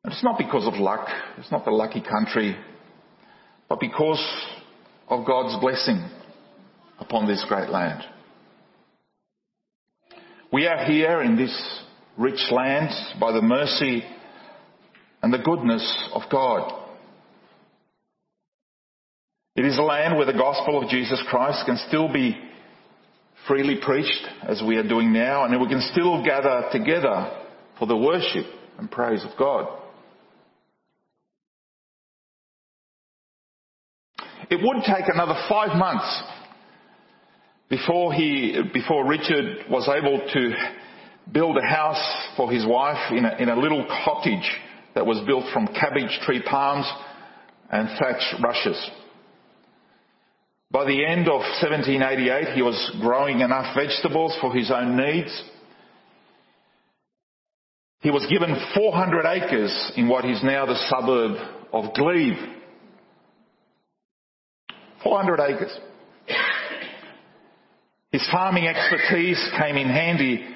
And 0.03 0.11
it's 0.11 0.23
not 0.23 0.37
because 0.37 0.65
of 0.67 0.73
luck, 0.73 1.07
it's 1.37 1.51
not 1.51 1.63
the 1.63 1.71
lucky 1.71 2.01
country, 2.01 2.57
but 3.69 3.79
because 3.79 4.23
of 5.07 5.25
God's 5.25 5.61
blessing 5.61 6.09
upon 6.99 7.27
this 7.27 7.43
great 7.47 7.69
land. 7.69 8.03
We 10.51 10.67
are 10.67 10.83
here 10.85 11.21
in 11.21 11.37
this 11.37 11.79
rich 12.17 12.51
land 12.51 12.89
by 13.19 13.31
the 13.31 13.41
mercy 13.41 14.03
and 15.21 15.33
the 15.33 15.37
goodness 15.37 16.09
of 16.13 16.23
God. 16.29 16.80
It 19.61 19.67
is 19.67 19.77
a 19.77 19.83
land 19.83 20.17
where 20.17 20.25
the 20.25 20.33
gospel 20.33 20.81
of 20.81 20.89
Jesus 20.89 21.23
Christ 21.29 21.67
can 21.67 21.77
still 21.87 22.11
be 22.11 22.35
freely 23.47 23.77
preached 23.79 24.27
as 24.41 24.59
we 24.65 24.75
are 24.77 24.87
doing 24.87 25.13
now 25.13 25.43
and 25.43 25.61
we 25.61 25.67
can 25.67 25.87
still 25.91 26.23
gather 26.25 26.67
together 26.71 27.31
for 27.77 27.85
the 27.85 27.95
worship 27.95 28.47
and 28.79 28.89
praise 28.89 29.23
of 29.23 29.37
God. 29.37 29.67
It 34.49 34.59
would 34.63 34.83
take 34.83 35.05
another 35.13 35.39
five 35.47 35.77
months 35.77 36.23
before 37.69 38.13
he, 38.13 38.63
before 38.73 39.07
Richard 39.07 39.69
was 39.69 39.87
able 39.87 40.27
to 40.33 40.53
build 41.31 41.59
a 41.59 41.67
house 41.67 42.33
for 42.35 42.51
his 42.51 42.65
wife 42.65 43.11
in 43.11 43.25
a, 43.25 43.35
in 43.37 43.49
a 43.49 43.59
little 43.59 43.85
cottage 44.03 44.57
that 44.95 45.05
was 45.05 45.21
built 45.27 45.45
from 45.53 45.67
cabbage 45.67 46.19
tree 46.25 46.41
palms 46.49 46.91
and 47.69 47.89
thatch 47.99 48.41
rushes. 48.41 48.91
By 50.71 50.85
the 50.85 51.05
end 51.05 51.27
of 51.27 51.41
1788, 51.61 52.55
he 52.55 52.61
was 52.61 52.95
growing 53.01 53.41
enough 53.41 53.75
vegetables 53.75 54.37
for 54.39 54.53
his 54.53 54.71
own 54.71 54.95
needs. 54.95 55.43
He 57.99 58.09
was 58.09 58.25
given 58.31 58.55
400 58.73 59.25
acres 59.25 59.91
in 59.97 60.07
what 60.07 60.23
is 60.23 60.41
now 60.43 60.65
the 60.65 60.79
suburb 60.89 61.37
of 61.73 61.93
Glebe. 61.93 62.37
400 65.03 65.39
acres. 65.41 65.77
His 68.11 68.27
farming 68.31 68.67
expertise 68.67 69.43
came 69.59 69.75
in 69.75 69.87
handy 69.87 70.47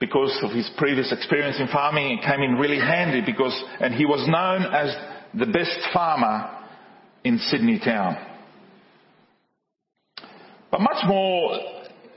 because 0.00 0.38
of 0.42 0.52
his 0.52 0.70
previous 0.78 1.12
experience 1.12 1.58
in 1.60 1.68
farming. 1.68 2.18
It 2.18 2.24
came 2.24 2.42
in 2.42 2.54
really 2.56 2.78
handy 2.78 3.20
because, 3.24 3.58
and 3.80 3.94
he 3.94 4.06
was 4.06 4.26
known 4.26 4.72
as 4.74 4.94
the 5.34 5.52
best 5.52 5.78
farmer 5.92 6.50
in 7.24 7.38
Sydney 7.38 7.78
town. 7.78 8.35
But 10.70 10.80
much 10.80 11.04
more, 11.06 11.58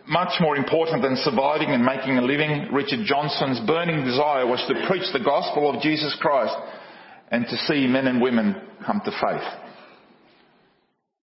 much 0.08 0.34
more 0.40 0.58
important 0.58 1.02
than 1.02 1.16
surviving 1.18 1.70
and 1.70 1.84
making 1.84 2.18
a 2.18 2.22
living, 2.22 2.70
Richard 2.74 3.06
Johnson's 3.06 3.60
burning 3.68 4.04
desire 4.06 4.46
was 4.48 4.64
to 4.68 4.88
preach 4.88 5.06
the 5.14 5.24
gospel 5.24 5.70
of 5.70 5.82
Jesus 5.82 6.16
Christ 6.20 6.56
and 7.32 7.46
to 7.46 7.58
see 7.68 7.88
men 7.88 8.08
and 8.08 8.22
women 8.22 8.56
come 8.86 9.02
to 9.06 9.12
faith. 9.12 9.48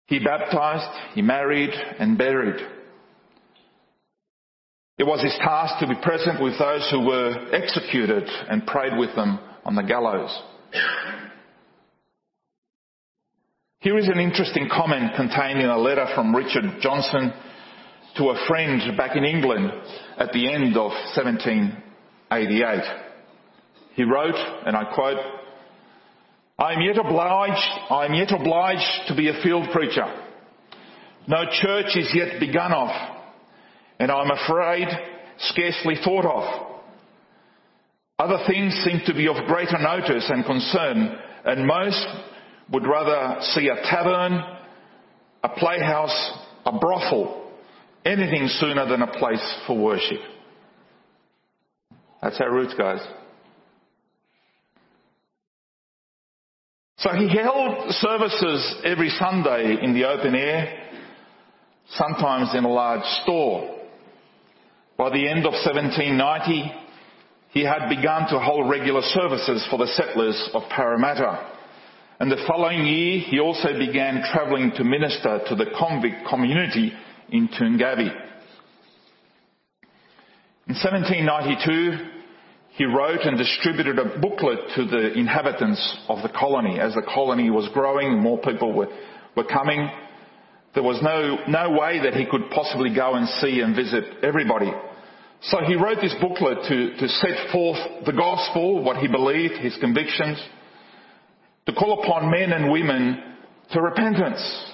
He 0.06 0.18
baptized, 0.18 1.14
he 1.14 1.22
married 1.22 1.70
and 1.98 2.18
buried. 2.18 2.60
It 4.98 5.04
was 5.04 5.22
his 5.22 5.37
task 5.38 5.80
to 5.80 5.88
be 5.88 6.00
present 6.02 6.42
with 6.42 6.58
those 6.58 6.88
who 6.90 7.06
were 7.06 7.48
executed 7.52 8.28
and 8.48 8.66
prayed 8.66 8.96
with 8.96 9.14
them 9.16 9.40
on 9.64 9.74
the 9.74 9.82
gallows. 9.82 10.30
Here 13.85 13.99
is 13.99 14.09
an 14.09 14.18
interesting 14.18 14.66
comment 14.75 15.14
contained 15.14 15.61
in 15.61 15.68
a 15.68 15.77
letter 15.77 16.07
from 16.14 16.35
Richard 16.35 16.81
Johnson 16.81 17.35
to 18.16 18.31
a 18.31 18.47
friend 18.49 18.81
back 18.97 19.14
in 19.14 19.25
England 19.25 19.70
at 20.16 20.33
the 20.33 20.51
end 20.51 20.75
of 20.75 20.90
1788. 21.14 22.81
He 23.92 24.05
wrote, 24.05 24.37
and 24.64 24.75
I 24.75 24.85
quote, 24.94 25.18
I 26.59 26.73
am 26.73 26.81
yet 26.81 26.97
obliged, 26.97 27.90
I 27.90 28.07
am 28.07 28.14
yet 28.14 28.33
obliged 28.33 29.09
to 29.09 29.14
be 29.14 29.29
a 29.29 29.42
field 29.42 29.68
preacher. 29.70 30.07
No 31.29 31.44
church 31.53 31.94
is 31.94 32.11
yet 32.14 32.40
begun 32.40 32.73
of, 32.73 32.88
and 33.99 34.11
I'm 34.11 34.31
afraid 34.31 34.88
scarcely 35.40 35.97
thought 36.03 36.25
of. 36.25 36.79
Other 38.18 38.38
things 38.47 38.73
seem 38.83 39.03
to 39.05 39.12
be 39.12 39.29
of 39.29 39.44
greater 39.47 39.79
notice 39.79 40.25
and 40.31 40.42
concern, 40.42 41.18
and 41.44 41.66
most 41.66 42.07
would 42.72 42.87
rather 42.87 43.40
see 43.42 43.68
a 43.68 43.77
tavern, 43.88 44.42
a 45.42 45.48
playhouse, 45.59 46.33
a 46.64 46.79
brothel, 46.79 47.53
anything 48.05 48.48
sooner 48.48 48.87
than 48.87 49.03
a 49.03 49.18
place 49.18 49.57
for 49.66 49.77
worship. 49.77 50.20
That's 52.22 52.40
our 52.40 52.53
roots, 52.53 52.74
guys. 52.74 53.00
So 56.98 57.11
he 57.11 57.29
held 57.29 57.90
services 57.90 58.77
every 58.83 59.11
Sunday 59.11 59.77
in 59.83 59.92
the 59.92 60.05
open 60.05 60.35
air, 60.35 60.88
sometimes 61.90 62.55
in 62.55 62.64
a 62.64 62.72
large 62.72 63.05
store. 63.22 63.79
By 64.96 65.11
the 65.11 65.29
end 65.29 65.44
of 65.44 65.53
1790, 65.53 66.72
he 67.50 67.62
had 67.62 67.88
begun 67.88 68.27
to 68.31 68.38
hold 68.38 68.70
regular 68.70 69.03
services 69.03 69.66
for 69.70 69.79
the 69.79 69.87
settlers 69.88 70.50
of 70.55 70.62
Parramatta. 70.70 71.50
And 72.20 72.31
the 72.31 72.44
following 72.46 72.87
year, 72.87 73.18
he 73.18 73.40
also 73.40 73.77
began 73.77 74.22
travelling 74.33 74.72
to 74.77 74.85
minister 74.85 75.40
to 75.48 75.57
the 75.57 75.66
convict 75.77 76.29
community 76.29 76.92
in 77.31 77.48
Toongabbie. 77.48 78.12
In 80.66 80.74
1792, 80.77 82.11
he 82.77 82.85
wrote 82.85 83.20
and 83.22 83.37
distributed 83.37 83.98
a 83.98 84.18
booklet 84.20 84.59
to 84.77 84.85
the 84.85 85.12
inhabitants 85.12 85.98
of 86.09 86.22
the 86.22 86.29
colony. 86.29 86.79
As 86.79 86.94
the 86.94 87.03
colony 87.03 87.50
was 87.50 87.68
growing, 87.74 88.20
more 88.20 88.38
people 88.38 88.72
were, 88.72 88.88
were 89.37 89.44
coming. 89.44 89.90
There 90.74 90.85
was 90.85 91.00
no, 91.03 91.38
no 91.48 91.77
way 91.79 92.00
that 92.03 92.14
he 92.14 92.27
could 92.27 92.48
possibly 92.50 92.94
go 92.94 93.14
and 93.14 93.29
see 93.40 93.61
and 93.61 93.74
visit 93.74 94.05
everybody. 94.22 94.72
So 95.42 95.59
he 95.66 95.74
wrote 95.74 95.98
this 96.00 96.14
booklet 96.20 96.59
to, 96.68 96.96
to 96.96 97.09
set 97.09 97.50
forth 97.53 97.79
the 98.07 98.12
gospel, 98.12 98.83
what 98.83 98.96
he 98.98 99.09
believed, 99.09 99.55
his 99.55 99.77
convictions, 99.81 100.40
to 101.66 101.72
call 101.72 102.03
upon 102.03 102.31
men 102.31 102.53
and 102.53 102.70
women 102.70 103.22
to 103.72 103.81
repentance. 103.81 104.70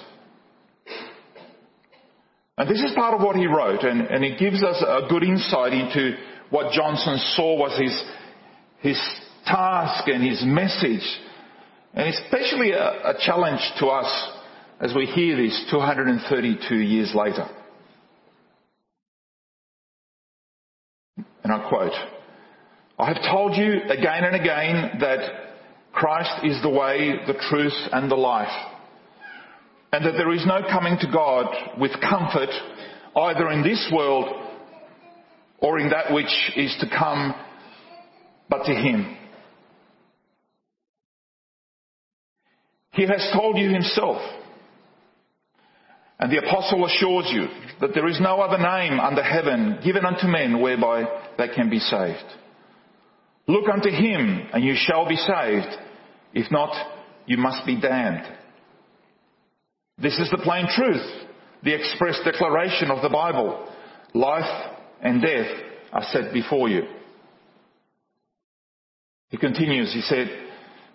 And 2.57 2.69
this 2.69 2.81
is 2.81 2.91
part 2.95 3.13
of 3.13 3.21
what 3.21 3.35
he 3.35 3.47
wrote, 3.47 3.83
and, 3.83 4.01
and 4.01 4.23
it 4.23 4.37
gives 4.37 4.63
us 4.63 4.83
a 4.85 5.07
good 5.09 5.23
insight 5.23 5.73
into 5.73 6.15
what 6.49 6.73
Johnson 6.73 7.17
saw 7.35 7.57
was 7.57 7.79
his, 7.79 8.03
his 8.79 9.21
task 9.45 10.07
and 10.07 10.23
his 10.23 10.43
message. 10.45 11.07
And 11.93 12.09
especially 12.09 12.71
a, 12.71 12.83
a 12.83 13.13
challenge 13.25 13.61
to 13.79 13.87
us 13.87 14.29
as 14.79 14.93
we 14.95 15.05
hear 15.05 15.37
this 15.37 15.65
232 15.71 16.75
years 16.75 17.13
later. 17.15 17.47
And 21.43 21.51
I 21.51 21.67
quote, 21.67 21.93
I 22.99 23.07
have 23.07 23.23
told 23.31 23.55
you 23.55 23.81
again 23.89 24.23
and 24.23 24.35
again 24.35 24.97
that 24.99 25.50
Christ 26.01 26.43
is 26.43 26.59
the 26.63 26.69
way, 26.69 27.13
the 27.27 27.39
truth 27.47 27.77
and 27.91 28.09
the 28.09 28.15
life. 28.15 28.49
And 29.93 30.03
that 30.03 30.13
there 30.13 30.33
is 30.33 30.43
no 30.47 30.61
coming 30.67 30.97
to 30.99 31.11
God 31.13 31.45
with 31.79 31.91
comfort 32.01 32.49
either 33.15 33.51
in 33.51 33.61
this 33.61 33.87
world 33.93 34.25
or 35.59 35.77
in 35.77 35.89
that 35.89 36.11
which 36.11 36.51
is 36.55 36.75
to 36.79 36.89
come, 36.89 37.35
but 38.49 38.65
to 38.65 38.73
Him. 38.73 39.15
He 42.93 43.03
has 43.03 43.29
told 43.31 43.59
you 43.59 43.69
Himself. 43.69 44.23
And 46.19 46.31
the 46.31 46.39
apostle 46.39 46.83
assures 46.83 47.29
you 47.31 47.45
that 47.79 47.93
there 47.93 48.07
is 48.07 48.19
no 48.19 48.41
other 48.41 48.57
name 48.57 48.99
under 48.99 49.21
heaven 49.21 49.77
given 49.83 50.03
unto 50.03 50.25
men 50.25 50.61
whereby 50.61 51.05
they 51.37 51.49
can 51.49 51.69
be 51.69 51.77
saved. 51.77 52.25
Look 53.47 53.69
unto 53.69 53.89
him 53.89 54.47
and 54.51 54.63
you 54.63 54.75
shall 54.75 55.07
be 55.07 55.15
saved. 55.15 55.77
If 56.33 56.51
not, 56.51 56.73
you 57.25 57.37
must 57.37 57.65
be 57.65 57.79
damned. 57.79 58.25
This 59.97 60.17
is 60.17 60.29
the 60.31 60.41
plain 60.43 60.67
truth, 60.75 61.05
the 61.63 61.75
express 61.75 62.19
declaration 62.25 62.89
of 62.89 63.01
the 63.01 63.09
Bible. 63.09 63.67
Life 64.13 64.71
and 65.01 65.21
death 65.21 65.47
are 65.91 66.03
set 66.11 66.33
before 66.33 66.69
you. 66.69 66.83
He 69.29 69.37
continues, 69.37 69.93
he 69.93 70.01
said, 70.01 70.29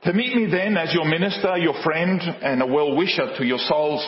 Permit 0.03 0.35
me 0.35 0.46
then, 0.51 0.77
as 0.77 0.92
your 0.92 1.07
minister, 1.07 1.57
your 1.57 1.83
friend, 1.83 2.20
and 2.20 2.62
a 2.62 2.66
well-wisher 2.66 3.37
to 3.38 3.44
your 3.44 3.59
souls, 3.59 4.07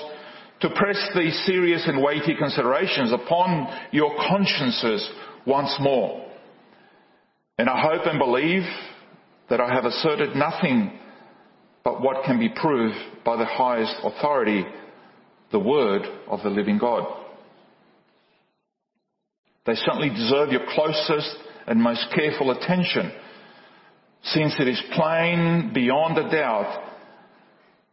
to 0.61 0.71
press 0.71 0.99
these 1.17 1.37
serious 1.47 1.85
and 1.87 2.03
weighty 2.03 2.35
considerations 2.37 3.13
upon 3.13 3.69
your 3.91 4.15
consciences 4.29 5.09
once 5.47 5.75
more. 5.81 6.27
And 7.59 7.69
I 7.69 7.81
hope 7.81 8.07
and 8.07 8.19
believe 8.19 8.63
that 9.51 9.61
I 9.61 9.73
have 9.73 9.85
asserted 9.85 10.37
nothing 10.37 10.99
but 11.89 12.03
what 12.03 12.23
can 12.27 12.39
be 12.39 12.51
proved 12.51 12.99
by 13.25 13.39
the 13.39 13.47
highest 13.47 13.95
authority, 14.05 14.63
the 15.53 15.59
Word 15.59 16.03
of 16.29 16.43
the 16.43 16.51
living 16.51 16.77
God. 16.77 17.03
They 19.65 19.73
certainly 19.73 20.11
deserve 20.11 20.51
your 20.51 20.67
closest 20.69 21.35
and 21.67 21.81
most 21.81 22.09
careful 22.15 22.51
attention, 22.51 23.11
since 24.23 24.55
it 24.61 24.69
is 24.69 24.83
plain 24.93 25.71
beyond 25.73 26.19
a 26.19 26.31
doubt 26.31 26.93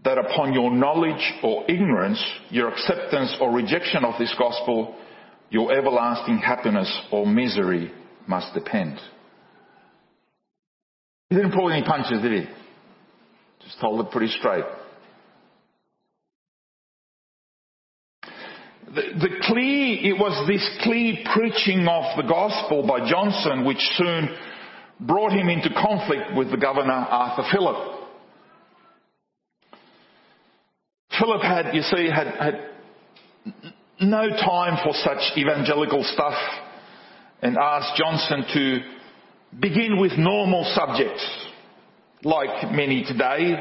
that 0.04 0.18
upon 0.18 0.52
your 0.52 0.76
knowledge 0.76 1.34
or 1.42 1.64
ignorance, 1.72 2.22
your 2.50 2.74
acceptance 2.74 3.38
or 3.40 3.50
rejection 3.54 4.04
of 4.04 4.20
this 4.20 4.36
gospel, 4.38 4.94
your 5.50 5.72
everlasting 5.72 6.40
happiness 6.40 6.94
or 7.14 7.26
misery 7.26 7.94
must 8.28 8.54
depend. 8.54 9.00
He 11.30 11.38
didn't 11.38 11.54
pull 11.54 11.72
any 11.72 11.88
punches, 11.88 12.22
did 12.22 12.44
he? 12.44 12.65
Just 13.66 13.80
told 13.82 14.06
it 14.06 14.12
pretty 14.12 14.32
straight. 14.40 14.64
The, 18.88 19.02
the 19.20 19.30
clear, 19.42 19.98
it 20.14 20.18
was 20.18 20.48
this 20.48 20.64
clear 20.84 21.16
preaching 21.34 21.88
of 21.88 22.16
the 22.16 22.30
gospel 22.30 22.86
by 22.88 23.10
Johnson 23.10 23.66
which 23.66 23.82
soon 23.98 24.30
brought 25.00 25.32
him 25.32 25.50
into 25.50 25.70
conflict 25.70 26.36
with 26.38 26.52
the 26.52 26.58
governor 26.58 26.94
Arthur 26.94 27.44
Phillip. 27.52 27.96
Philip 31.20 31.42
had, 31.42 31.74
you 31.74 31.82
see, 31.82 32.10
had, 32.10 32.28
had 32.28 32.70
no 34.00 34.30
time 34.30 34.78
for 34.84 34.94
such 34.94 35.38
evangelical 35.38 36.04
stuff 36.04 36.36
and 37.42 37.58
asked 37.58 37.96
Johnson 37.98 38.46
to 38.54 38.80
begin 39.60 40.00
with 40.00 40.14
normal 40.18 40.64
subjects, 40.76 41.45
like 42.26 42.72
many 42.72 43.04
today. 43.04 43.54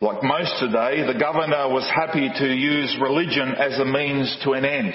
Like 0.00 0.24
most 0.24 0.58
today, 0.58 1.06
the 1.06 1.18
governor 1.20 1.68
was 1.68 1.88
happy 1.94 2.28
to 2.28 2.46
use 2.46 2.96
religion 3.00 3.54
as 3.56 3.78
a 3.78 3.84
means 3.84 4.36
to 4.42 4.52
an 4.52 4.64
end. 4.64 4.94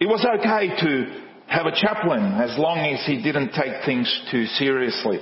It 0.00 0.06
was 0.06 0.26
okay 0.40 0.68
to 0.68 1.24
have 1.46 1.66
a 1.66 1.72
chaplain 1.72 2.34
as 2.34 2.58
long 2.58 2.78
as 2.78 3.06
he 3.06 3.22
didn't 3.22 3.52
take 3.52 3.84
things 3.86 4.10
too 4.30 4.44
seriously. 4.46 5.20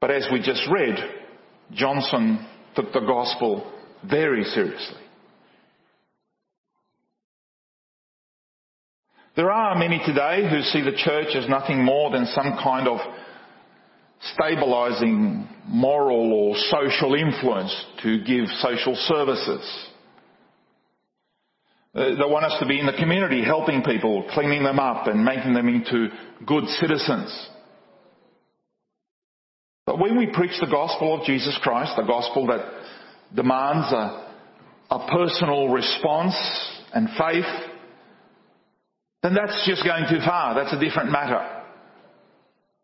But 0.00 0.10
as 0.10 0.26
we 0.30 0.40
just 0.40 0.68
read, 0.70 0.96
Johnson 1.72 2.44
took 2.74 2.92
the 2.92 3.00
gospel 3.00 3.72
very 4.02 4.44
seriously. 4.44 5.03
There 9.36 9.50
are 9.50 9.74
many 9.76 10.00
today 10.06 10.48
who 10.48 10.62
see 10.62 10.80
the 10.80 10.96
church 10.96 11.34
as 11.34 11.48
nothing 11.48 11.84
more 11.84 12.12
than 12.12 12.24
some 12.26 12.56
kind 12.62 12.86
of 12.86 13.00
stabilizing 14.34 15.48
moral 15.66 16.32
or 16.32 16.56
social 16.70 17.14
influence 17.16 17.84
to 18.04 18.22
give 18.22 18.46
social 18.60 18.94
services. 18.94 19.88
Uh, 21.96 22.10
they 22.10 22.30
want 22.30 22.44
us 22.44 22.60
to 22.60 22.66
be 22.66 22.78
in 22.78 22.86
the 22.86 22.92
community 22.92 23.42
helping 23.42 23.82
people, 23.82 24.24
cleaning 24.34 24.62
them 24.62 24.78
up 24.78 25.08
and 25.08 25.24
making 25.24 25.52
them 25.52 25.68
into 25.68 26.10
good 26.46 26.68
citizens. 26.80 27.48
But 29.84 29.98
when 29.98 30.16
we 30.16 30.28
preach 30.32 30.60
the 30.60 30.70
gospel 30.70 31.18
of 31.18 31.26
Jesus 31.26 31.58
Christ, 31.60 31.94
the 31.96 32.04
gospel 32.04 32.46
that 32.46 32.64
demands 33.34 33.92
a, 33.92 34.32
a 34.92 35.08
personal 35.10 35.70
response 35.70 36.36
and 36.94 37.08
faith, 37.18 37.73
then 39.24 39.32
that's 39.32 39.66
just 39.66 39.82
going 39.82 40.04
too 40.10 40.20
far. 40.22 40.54
That's 40.54 40.74
a 40.74 40.78
different 40.78 41.10
matter. 41.10 41.62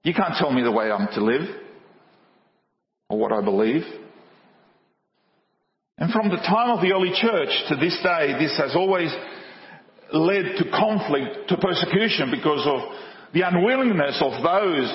You 0.05 0.15
can't 0.15 0.33
tell 0.39 0.51
me 0.51 0.63
the 0.63 0.73
way 0.73 0.91
I'm 0.91 1.07
to 1.13 1.23
live 1.23 1.47
or 3.11 3.19
what 3.19 3.31
I 3.31 3.43
believe. 3.43 3.83
And 5.99 6.11
from 6.11 6.31
the 6.31 6.39
time 6.39 6.71
of 6.71 6.81
the 6.81 6.93
early 6.93 7.13
church 7.13 7.51
to 7.69 7.77
this 7.77 8.01
day, 8.03 8.33
this 8.39 8.57
has 8.57 8.75
always 8.75 9.13
led 10.15 10.57
to 10.57 10.65
conflict, 10.71 11.51
to 11.51 11.59
persecution 11.59 12.31
because 12.31 12.67
of 12.67 12.81
the 13.35 13.43
unwillingness 13.43 14.17
of 14.23 14.43
those 14.43 14.89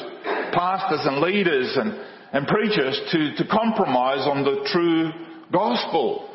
pastors 0.51 1.01
and 1.03 1.21
leaders 1.21 1.77
and, 1.77 1.93
and 2.33 2.47
preachers 2.47 2.99
to, 3.11 3.35
to 3.35 3.47
compromise 3.51 4.25
on 4.25 4.43
the 4.43 4.67
true 4.73 5.11
gospel. 5.53 6.34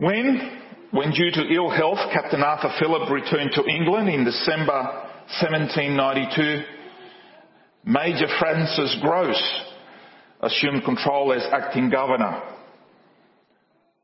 When, 0.00 0.60
when 0.92 1.10
due 1.10 1.32
to 1.32 1.52
ill 1.52 1.70
health, 1.70 1.98
Captain 2.12 2.40
Arthur 2.40 2.72
Phillip 2.78 3.10
returned 3.10 3.50
to 3.54 3.64
England 3.66 4.08
in 4.08 4.24
December 4.24 4.84
1792, 5.42 6.62
Major 7.84 8.28
Francis 8.38 8.96
Grose 9.02 9.64
assumed 10.40 10.84
control 10.84 11.32
as 11.32 11.44
acting 11.50 11.90
governor. 11.90 12.40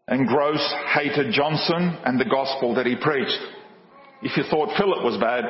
And 0.08 0.26
Grose 0.26 0.74
hated 0.94 1.32
Johnson 1.32 1.96
and 2.04 2.18
the 2.18 2.24
gospel 2.24 2.74
that 2.74 2.86
he 2.86 2.96
preached. 2.96 3.38
If 4.20 4.36
you 4.36 4.42
thought 4.50 4.76
Phillip 4.76 5.04
was 5.04 5.20
bad, 5.20 5.44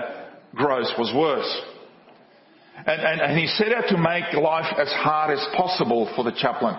Grose 0.55 0.93
was 0.99 1.11
worse. 1.17 1.63
And, 2.87 3.01
and, 3.01 3.21
and 3.23 3.39
he 3.39 3.47
set 3.47 3.73
out 3.73 3.89
to 3.89 3.97
make 3.97 4.35
life 4.35 4.75
as 4.79 4.93
hard 4.93 5.31
as 5.31 5.47
possible 5.57 6.13
for 6.15 6.23
the 6.23 6.37
chaplain. 6.39 6.77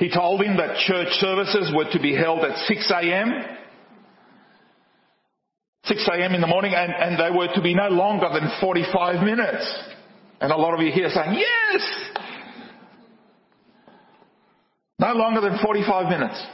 He 0.00 0.08
told 0.08 0.40
him 0.40 0.56
that 0.56 0.78
church 0.86 1.08
services 1.20 1.70
were 1.76 1.84
to 1.92 2.00
be 2.00 2.16
held 2.16 2.40
at 2.40 2.56
6 2.66 2.90
a.m. 2.90 3.44
6 5.84 6.08
a.m. 6.14 6.34
in 6.34 6.40
the 6.40 6.46
morning 6.46 6.72
and, 6.74 6.90
and 6.90 7.20
they 7.20 7.36
were 7.36 7.48
to 7.54 7.60
be 7.60 7.74
no 7.74 7.88
longer 7.88 8.30
than 8.32 8.50
45 8.62 9.22
minutes. 9.22 9.78
And 10.40 10.52
a 10.52 10.56
lot 10.56 10.72
of 10.72 10.80
you 10.80 10.90
here 10.90 11.10
saying, 11.10 11.34
yes! 11.34 11.82
No 14.98 15.12
longer 15.12 15.42
than 15.42 15.58
45 15.62 16.08
minutes. 16.08 16.46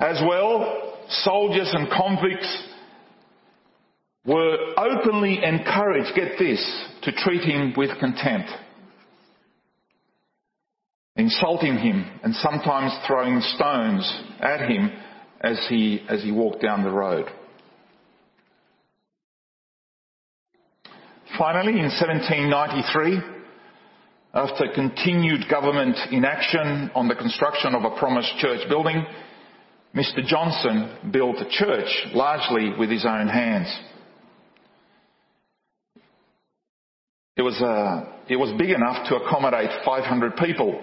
As 0.00 0.22
well, 0.26 1.00
soldiers 1.22 1.70
and 1.74 1.88
convicts 1.90 2.64
were 4.24 4.56
openly 4.78 5.44
encouraged, 5.44 6.14
get 6.16 6.38
this, 6.38 6.64
to 7.02 7.12
treat 7.12 7.42
him 7.42 7.74
with 7.76 7.90
contempt. 8.00 8.48
Insulting 11.16 11.78
him 11.78 12.04
and 12.22 12.34
sometimes 12.34 12.92
throwing 13.06 13.40
stones 13.40 14.22
at 14.40 14.68
him 14.68 14.90
as 15.40 15.58
he, 15.68 16.04
as 16.08 16.22
he 16.22 16.30
walked 16.30 16.62
down 16.62 16.84
the 16.84 16.90
road. 16.90 17.26
Finally, 21.38 21.72
in 21.72 21.88
1793, 21.88 23.20
after 24.34 24.64
continued 24.74 25.48
government 25.50 25.96
inaction 26.10 26.90
on 26.94 27.08
the 27.08 27.14
construction 27.14 27.74
of 27.74 27.84
a 27.84 27.96
promised 27.98 28.36
church 28.38 28.68
building, 28.68 29.04
Mr. 29.94 30.24
Johnson 30.26 31.10
built 31.10 31.36
a 31.36 31.48
church 31.48 31.88
largely 32.12 32.72
with 32.78 32.90
his 32.90 33.06
own 33.06 33.28
hands. 33.28 33.74
It 37.36 37.42
was, 37.42 37.60
uh, 37.60 38.12
it 38.28 38.36
was 38.36 38.52
big 38.58 38.70
enough 38.70 39.08
to 39.08 39.16
accommodate 39.16 39.70
500 39.84 40.36
people 40.36 40.82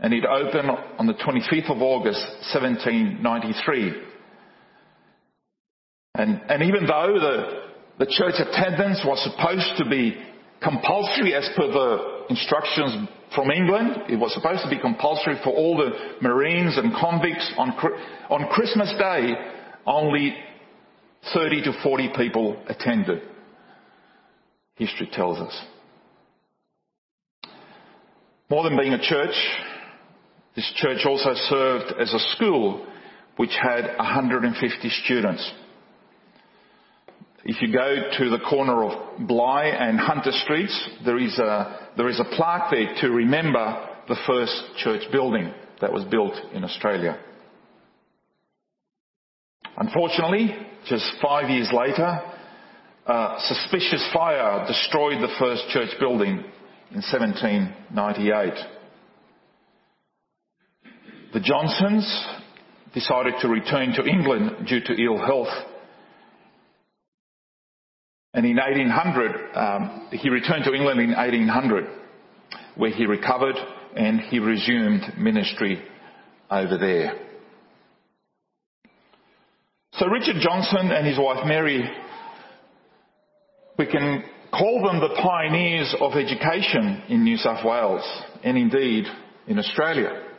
and 0.00 0.14
it 0.14 0.24
opened 0.24 0.70
on 0.98 1.06
the 1.06 1.14
25th 1.14 1.70
of 1.70 1.82
August 1.82 2.20
1793. 2.52 3.92
And, 6.14 6.40
and 6.48 6.62
even 6.62 6.86
though 6.86 7.14
the, 7.18 8.04
the 8.04 8.06
church 8.10 8.34
attendance 8.38 9.00
was 9.04 9.22
supposed 9.22 9.76
to 9.78 9.88
be 9.88 10.16
compulsory 10.62 11.34
as 11.34 11.48
per 11.56 11.66
the 11.66 12.26
instructions 12.30 13.08
from 13.34 13.50
England. 13.50 14.04
It 14.08 14.16
was 14.16 14.32
supposed 14.34 14.62
to 14.64 14.70
be 14.70 14.78
compulsory 14.78 15.36
for 15.42 15.50
all 15.50 15.76
the 15.76 15.90
Marines 16.20 16.76
and 16.76 16.92
convicts 16.94 17.52
on, 17.56 17.70
on 18.30 18.48
Christmas 18.50 18.92
Day. 18.98 19.34
Only 19.86 20.34
30 21.32 21.62
to 21.62 21.72
40 21.82 22.12
people 22.16 22.62
attended. 22.68 23.22
History 24.76 25.08
tells 25.12 25.38
us. 25.38 25.64
More 28.50 28.64
than 28.64 28.76
being 28.76 28.94
a 28.94 29.00
church, 29.00 29.34
this 30.56 30.70
church 30.76 31.06
also 31.06 31.30
served 31.48 31.94
as 32.00 32.12
a 32.12 32.18
school 32.36 32.86
which 33.36 33.56
had 33.60 33.96
150 33.96 34.90
students. 35.04 35.52
If 37.44 37.62
you 37.62 37.72
go 37.72 38.10
to 38.18 38.30
the 38.30 38.44
corner 38.48 38.84
of 38.84 39.26
Bligh 39.26 39.66
and 39.66 39.98
Hunter 39.98 40.32
Streets, 40.32 40.88
there 41.04 41.18
is 41.18 41.38
a, 41.38 41.88
there 41.96 42.08
is 42.08 42.20
a 42.20 42.36
plaque 42.36 42.70
there 42.70 42.94
to 43.00 43.10
remember 43.10 43.88
the 44.08 44.16
first 44.26 44.62
church 44.78 45.02
building 45.10 45.52
that 45.80 45.92
was 45.92 46.04
built 46.04 46.34
in 46.52 46.64
Australia. 46.64 47.18
Unfortunately, 49.76 50.54
just 50.86 51.10
five 51.22 51.48
years 51.48 51.70
later, 51.72 52.20
a 53.06 53.36
suspicious 53.38 54.06
fire 54.12 54.66
destroyed 54.66 55.22
the 55.22 55.34
first 55.38 55.62
church 55.70 55.90
building 55.98 56.44
in 56.90 57.02
1798. 57.10 58.79
The 61.32 61.40
Johnsons 61.40 62.26
decided 62.92 63.34
to 63.40 63.48
return 63.48 63.92
to 63.92 64.04
England 64.04 64.66
due 64.66 64.80
to 64.80 65.00
ill 65.00 65.18
health. 65.18 65.48
And 68.34 68.44
in 68.44 68.56
1800, 68.56 69.56
um, 69.56 70.08
he 70.10 70.28
returned 70.28 70.64
to 70.64 70.74
England 70.74 71.00
in 71.00 71.10
1800, 71.10 71.86
where 72.76 72.90
he 72.90 73.06
recovered 73.06 73.54
and 73.96 74.20
he 74.20 74.40
resumed 74.40 75.02
ministry 75.18 75.80
over 76.50 76.76
there. 76.76 77.12
So 79.94 80.06
Richard 80.06 80.36
Johnson 80.40 80.90
and 80.90 81.06
his 81.06 81.18
wife 81.18 81.46
Mary, 81.46 81.88
we 83.78 83.86
can 83.86 84.24
call 84.50 84.82
them 84.84 85.00
the 85.00 85.14
pioneers 85.22 85.94
of 86.00 86.14
education 86.14 87.04
in 87.08 87.22
New 87.22 87.36
South 87.36 87.64
Wales 87.64 88.02
and 88.42 88.58
indeed 88.58 89.04
in 89.46 89.58
Australia. 89.60 90.29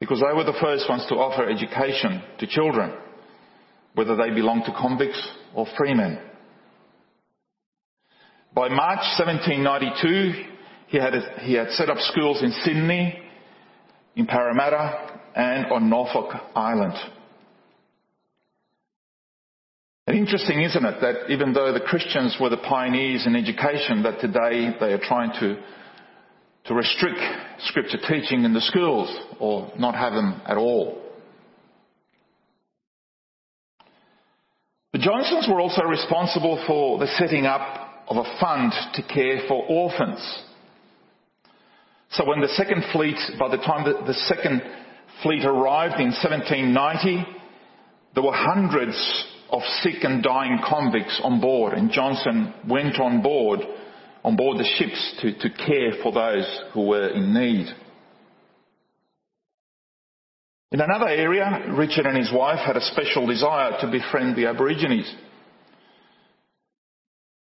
Because 0.00 0.20
they 0.20 0.34
were 0.34 0.44
the 0.44 0.58
first 0.60 0.88
ones 0.88 1.06
to 1.08 1.14
offer 1.14 1.48
education 1.48 2.22
to 2.38 2.46
children, 2.46 2.92
whether 3.94 4.16
they 4.16 4.30
belonged 4.30 4.64
to 4.66 4.72
convicts 4.72 5.30
or 5.54 5.66
freemen. 5.76 6.18
By 8.54 8.68
March 8.68 9.00
1792, 9.18 10.44
he 10.88 10.98
had, 10.98 11.12
he 11.40 11.54
had 11.54 11.70
set 11.70 11.90
up 11.90 11.98
schools 11.98 12.42
in 12.42 12.52
Sydney, 12.64 13.18
in 14.14 14.26
Parramatta, 14.26 15.20
and 15.34 15.66
on 15.72 15.90
Norfolk 15.90 16.32
Island. 16.54 16.94
And 20.06 20.16
interesting, 20.16 20.62
isn't 20.62 20.84
it, 20.84 21.00
that 21.00 21.30
even 21.30 21.52
though 21.52 21.72
the 21.72 21.80
Christians 21.80 22.36
were 22.40 22.48
the 22.48 22.56
pioneers 22.58 23.26
in 23.26 23.34
education, 23.34 24.04
that 24.04 24.20
today 24.20 24.70
they 24.78 24.92
are 24.92 25.00
trying 25.02 25.32
to, 25.40 25.60
to 26.68 26.74
restrict 26.74 27.20
scripture 27.60 27.98
teaching 28.08 28.44
in 28.44 28.52
the 28.52 28.60
schools 28.60 29.14
or 29.38 29.72
not 29.78 29.94
have 29.94 30.12
them 30.12 30.40
at 30.46 30.56
all. 30.56 31.02
The 34.92 34.98
Johnsons 34.98 35.46
were 35.48 35.60
also 35.60 35.82
responsible 35.82 36.62
for 36.66 36.98
the 36.98 37.06
setting 37.18 37.44
up 37.44 38.04
of 38.08 38.16
a 38.16 38.38
fund 38.40 38.72
to 38.94 39.02
care 39.02 39.40
for 39.46 39.64
orphans. 39.66 40.42
So 42.12 42.24
when 42.24 42.40
the 42.40 42.48
second 42.48 42.84
fleet, 42.92 43.18
by 43.38 43.48
the 43.48 43.62
time 43.62 43.84
the, 43.84 44.14
second 44.14 44.62
fleet 45.22 45.44
arrived 45.44 46.00
in 46.00 46.12
1790, 46.12 47.26
there 48.14 48.22
were 48.22 48.32
hundreds 48.32 49.26
of 49.50 49.60
sick 49.82 50.02
and 50.02 50.22
dying 50.22 50.60
convicts 50.66 51.20
on 51.22 51.40
board, 51.40 51.74
and 51.74 51.90
Johnson 51.90 52.54
went 52.68 52.98
on 52.98 53.22
board, 53.22 53.60
on 54.26 54.34
board 54.34 54.58
the 54.58 54.64
ships 54.64 55.14
to, 55.20 55.38
to 55.38 55.56
care 55.56 56.02
for 56.02 56.10
those 56.10 56.60
who 56.74 56.88
were 56.88 57.10
in 57.10 57.32
need. 57.32 57.68
In 60.72 60.80
another 60.80 61.06
area, 61.06 61.72
Richard 61.78 62.06
and 62.06 62.16
his 62.16 62.32
wife 62.34 62.58
had 62.58 62.76
a 62.76 62.80
special 62.80 63.24
desire 63.28 63.80
to 63.80 63.86
befriend 63.90 64.34
the 64.34 64.46
Aborigines. 64.46 65.14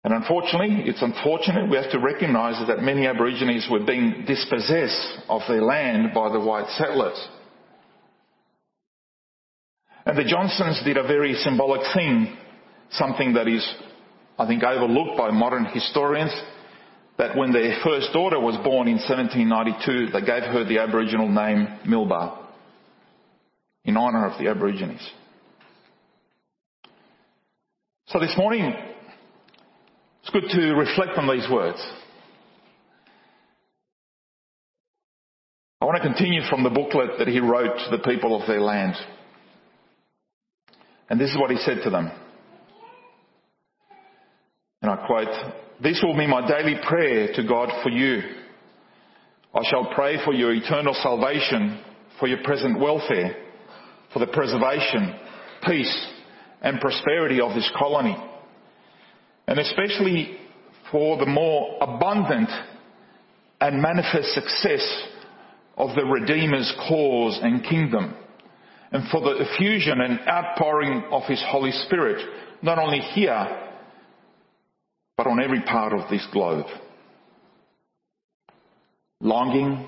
And 0.04 0.14
unfortunately, 0.14 0.84
it's 0.84 1.02
unfortunate, 1.02 1.70
we 1.70 1.78
have 1.78 1.90
to 1.92 2.00
recognise 2.00 2.62
that 2.68 2.84
many 2.84 3.08
Aborigines 3.08 3.66
were 3.72 3.86
being 3.86 4.26
dispossessed 4.28 5.20
of 5.30 5.42
their 5.48 5.62
land 5.62 6.10
by 6.14 6.34
the 6.34 6.42
white 6.42 6.68
settlers. 6.78 7.18
And 10.06 10.18
the 10.18 10.26
Johnsons 10.26 10.82
did 10.84 10.98
a 10.98 11.08
very 11.08 11.34
symbolic 11.36 11.82
thing, 11.94 12.36
something 12.92 13.36
that 13.36 13.48
is, 13.48 13.66
I 14.38 14.46
think, 14.46 14.64
overlooked 14.64 15.18
by 15.18 15.32
modern 15.32 15.64
historians, 15.64 16.34
that 17.18 17.38
when 17.38 17.52
their 17.52 17.78
first 17.84 18.12
daughter 18.14 18.40
was 18.40 18.56
born 18.64 18.88
in 18.88 18.96
1792, 18.96 20.12
they 20.12 20.26
gave 20.26 20.44
her 20.44 20.64
the 20.64 20.80
Aboriginal 20.80 21.30
name 21.30 21.68
Milbah, 21.86 22.40
in 23.86 23.98
honour 23.98 24.28
of 24.28 24.40
the 24.40 24.50
Aborigines. 24.50 25.08
So 28.08 28.20
this 28.20 28.34
morning, 28.38 28.74
it's 30.22 30.30
good 30.32 30.50
to 30.50 30.74
reflect 30.74 31.18
on 31.18 31.28
these 31.28 31.50
words. 31.52 31.80
I 35.82 35.86
want 35.86 36.02
to 36.02 36.08
continue 36.08 36.42
from 36.50 36.64
the 36.64 36.70
booklet 36.70 37.20
that 37.20 37.28
he 37.28 37.40
wrote 37.40 37.76
to 37.76 37.98
the 37.98 38.04
people 38.04 38.40
of 38.40 38.48
their 38.48 38.62
land. 38.62 38.96
And 41.10 41.20
this 41.20 41.30
is 41.30 41.38
what 41.38 41.52
he 41.52 41.58
said 41.58 41.80
to 41.84 41.90
them. 41.90 42.10
And 44.82 44.90
I 44.90 45.06
quote, 45.06 45.28
This 45.82 46.02
will 46.04 46.16
be 46.16 46.28
my 46.28 46.48
daily 46.48 46.80
prayer 46.88 47.34
to 47.34 47.48
God 47.48 47.70
for 47.82 47.90
you. 47.90 48.22
I 49.54 49.62
shall 49.70 49.92
pray 49.94 50.24
for 50.24 50.34
your 50.34 50.54
eternal 50.54 50.94
salvation, 50.94 51.84
for 52.20 52.28
your 52.28 52.44
present 52.44 52.80
welfare, 52.80 53.36
for 54.12 54.20
the 54.20 54.28
preservation, 54.28 55.16
peace, 55.66 56.08
and 56.62 56.80
prosperity 56.80 57.42
of 57.42 57.54
this 57.54 57.70
colony, 57.78 58.16
and 59.48 59.60
especially 59.60 60.38
for 60.92 61.18
the 61.18 61.26
more 61.26 61.78
abundant 61.82 62.50
and 63.60 63.82
manifest 63.82 64.34
success 64.34 65.04
of 65.78 65.96
the 65.96 66.06
Redeemer's 66.06 66.72
cause 66.88 67.40
and 67.42 67.64
kingdom 67.64 68.16
and 68.92 69.10
for 69.10 69.22
the 69.22 69.38
effusion 69.40 70.00
and 70.02 70.20
outpouring 70.28 71.04
of 71.12 71.24
His 71.24 71.44
Holy 71.48 71.72
Spirit, 71.72 72.24
not 72.62 72.78
only 72.78 73.00
here, 73.00 73.73
but 75.18 75.28
on 75.28 75.42
every 75.42 75.62
part 75.62 75.94
of 75.94 76.10
this 76.10 76.26
globe. 76.32 76.66
Longing, 79.22 79.88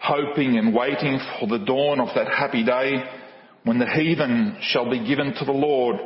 hoping 0.00 0.58
and 0.58 0.74
waiting 0.74 1.18
for 1.38 1.46
the 1.46 1.64
dawn 1.64 2.00
of 2.00 2.08
that 2.14 2.28
happy 2.28 2.64
day 2.64 3.02
when 3.64 3.78
the 3.78 3.86
heathen 3.86 4.58
shall 4.62 4.90
be 4.90 5.06
given 5.06 5.34
to 5.34 5.44
the 5.44 5.52
Lord, 5.52 5.96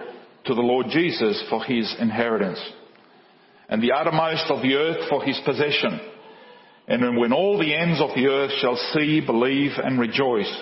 to 0.44 0.54
the 0.54 0.61
Lord 0.61 0.87
Jesus 0.90 1.42
for 1.48 1.64
his 1.64 1.94
inheritance, 1.98 2.61
and 3.68 3.82
the 3.82 3.92
uttermost 3.92 4.44
of 4.48 4.62
the 4.62 4.74
earth 4.74 5.09
for 5.09 5.24
his 5.24 5.40
possession, 5.44 6.00
and 6.87 7.18
when 7.18 7.32
all 7.32 7.59
the 7.59 7.74
ends 7.74 8.00
of 8.00 8.11
the 8.14 8.26
earth 8.26 8.52
shall 8.61 8.76
see, 8.92 9.20
believe 9.20 9.72
and 9.82 9.98
rejoice 9.98 10.52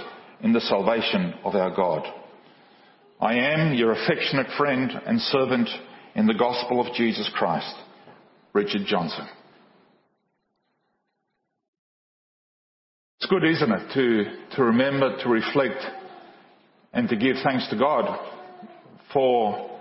in 0.41 0.53
the 0.53 0.61
salvation 0.61 1.35
of 1.45 1.55
our 1.55 1.75
God. 1.75 2.07
I 3.21 3.35
am 3.35 3.75
your 3.75 3.93
affectionate 3.93 4.49
friend 4.57 4.91
and 5.07 5.21
servant 5.21 5.69
in 6.15 6.27
the 6.27 6.35
gospel 6.35 6.81
of 6.81 6.95
Jesus 6.95 7.29
Christ, 7.35 7.75
Richard 8.53 8.83
Johnson. 8.87 9.27
It's 13.19 13.31
good, 13.31 13.45
isn't 13.45 13.73
it, 13.73 13.95
to, 13.95 14.57
to 14.57 14.65
remember, 14.65 15.17
to 15.23 15.29
reflect, 15.29 15.83
and 16.93 17.09
to 17.09 17.17
give 17.17 17.37
thanks 17.43 17.69
to 17.71 17.79
God 17.79 18.19
for 19.13 19.81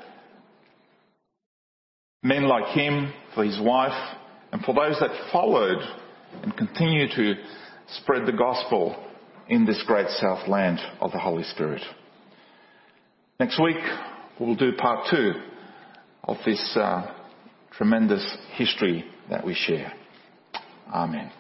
men 2.24 2.48
like 2.48 2.76
him, 2.76 3.13
for 3.36 3.43
his 3.43 3.60
wife, 3.62 4.17
and 4.52 4.62
for 4.63 4.74
those 4.74 4.98
that 5.00 5.32
followed 5.32 5.78
and 6.41 6.56
continue 6.56 7.08
to 7.10 7.36
spread 8.02 8.26
the 8.26 8.32
gospel 8.32 8.96
in 9.50 9.65
this 9.65 9.84
great 9.86 10.08
south 10.10 10.48
land 10.48 10.80
of 11.02 11.12
the 11.12 11.19
Holy 11.19 11.43
Spirit. 11.43 11.82
Next 13.39 13.62
week, 13.62 13.78
we'll 14.39 14.56
do 14.56 14.72
part 14.74 15.08
two 15.12 15.34
of 16.23 16.38
this 16.45 16.77
uh, 16.77 17.13
tremendous 17.71 18.38
history 18.53 19.05
that 19.29 19.45
we 19.45 19.53
share. 19.53 19.93
Amen. 20.93 21.31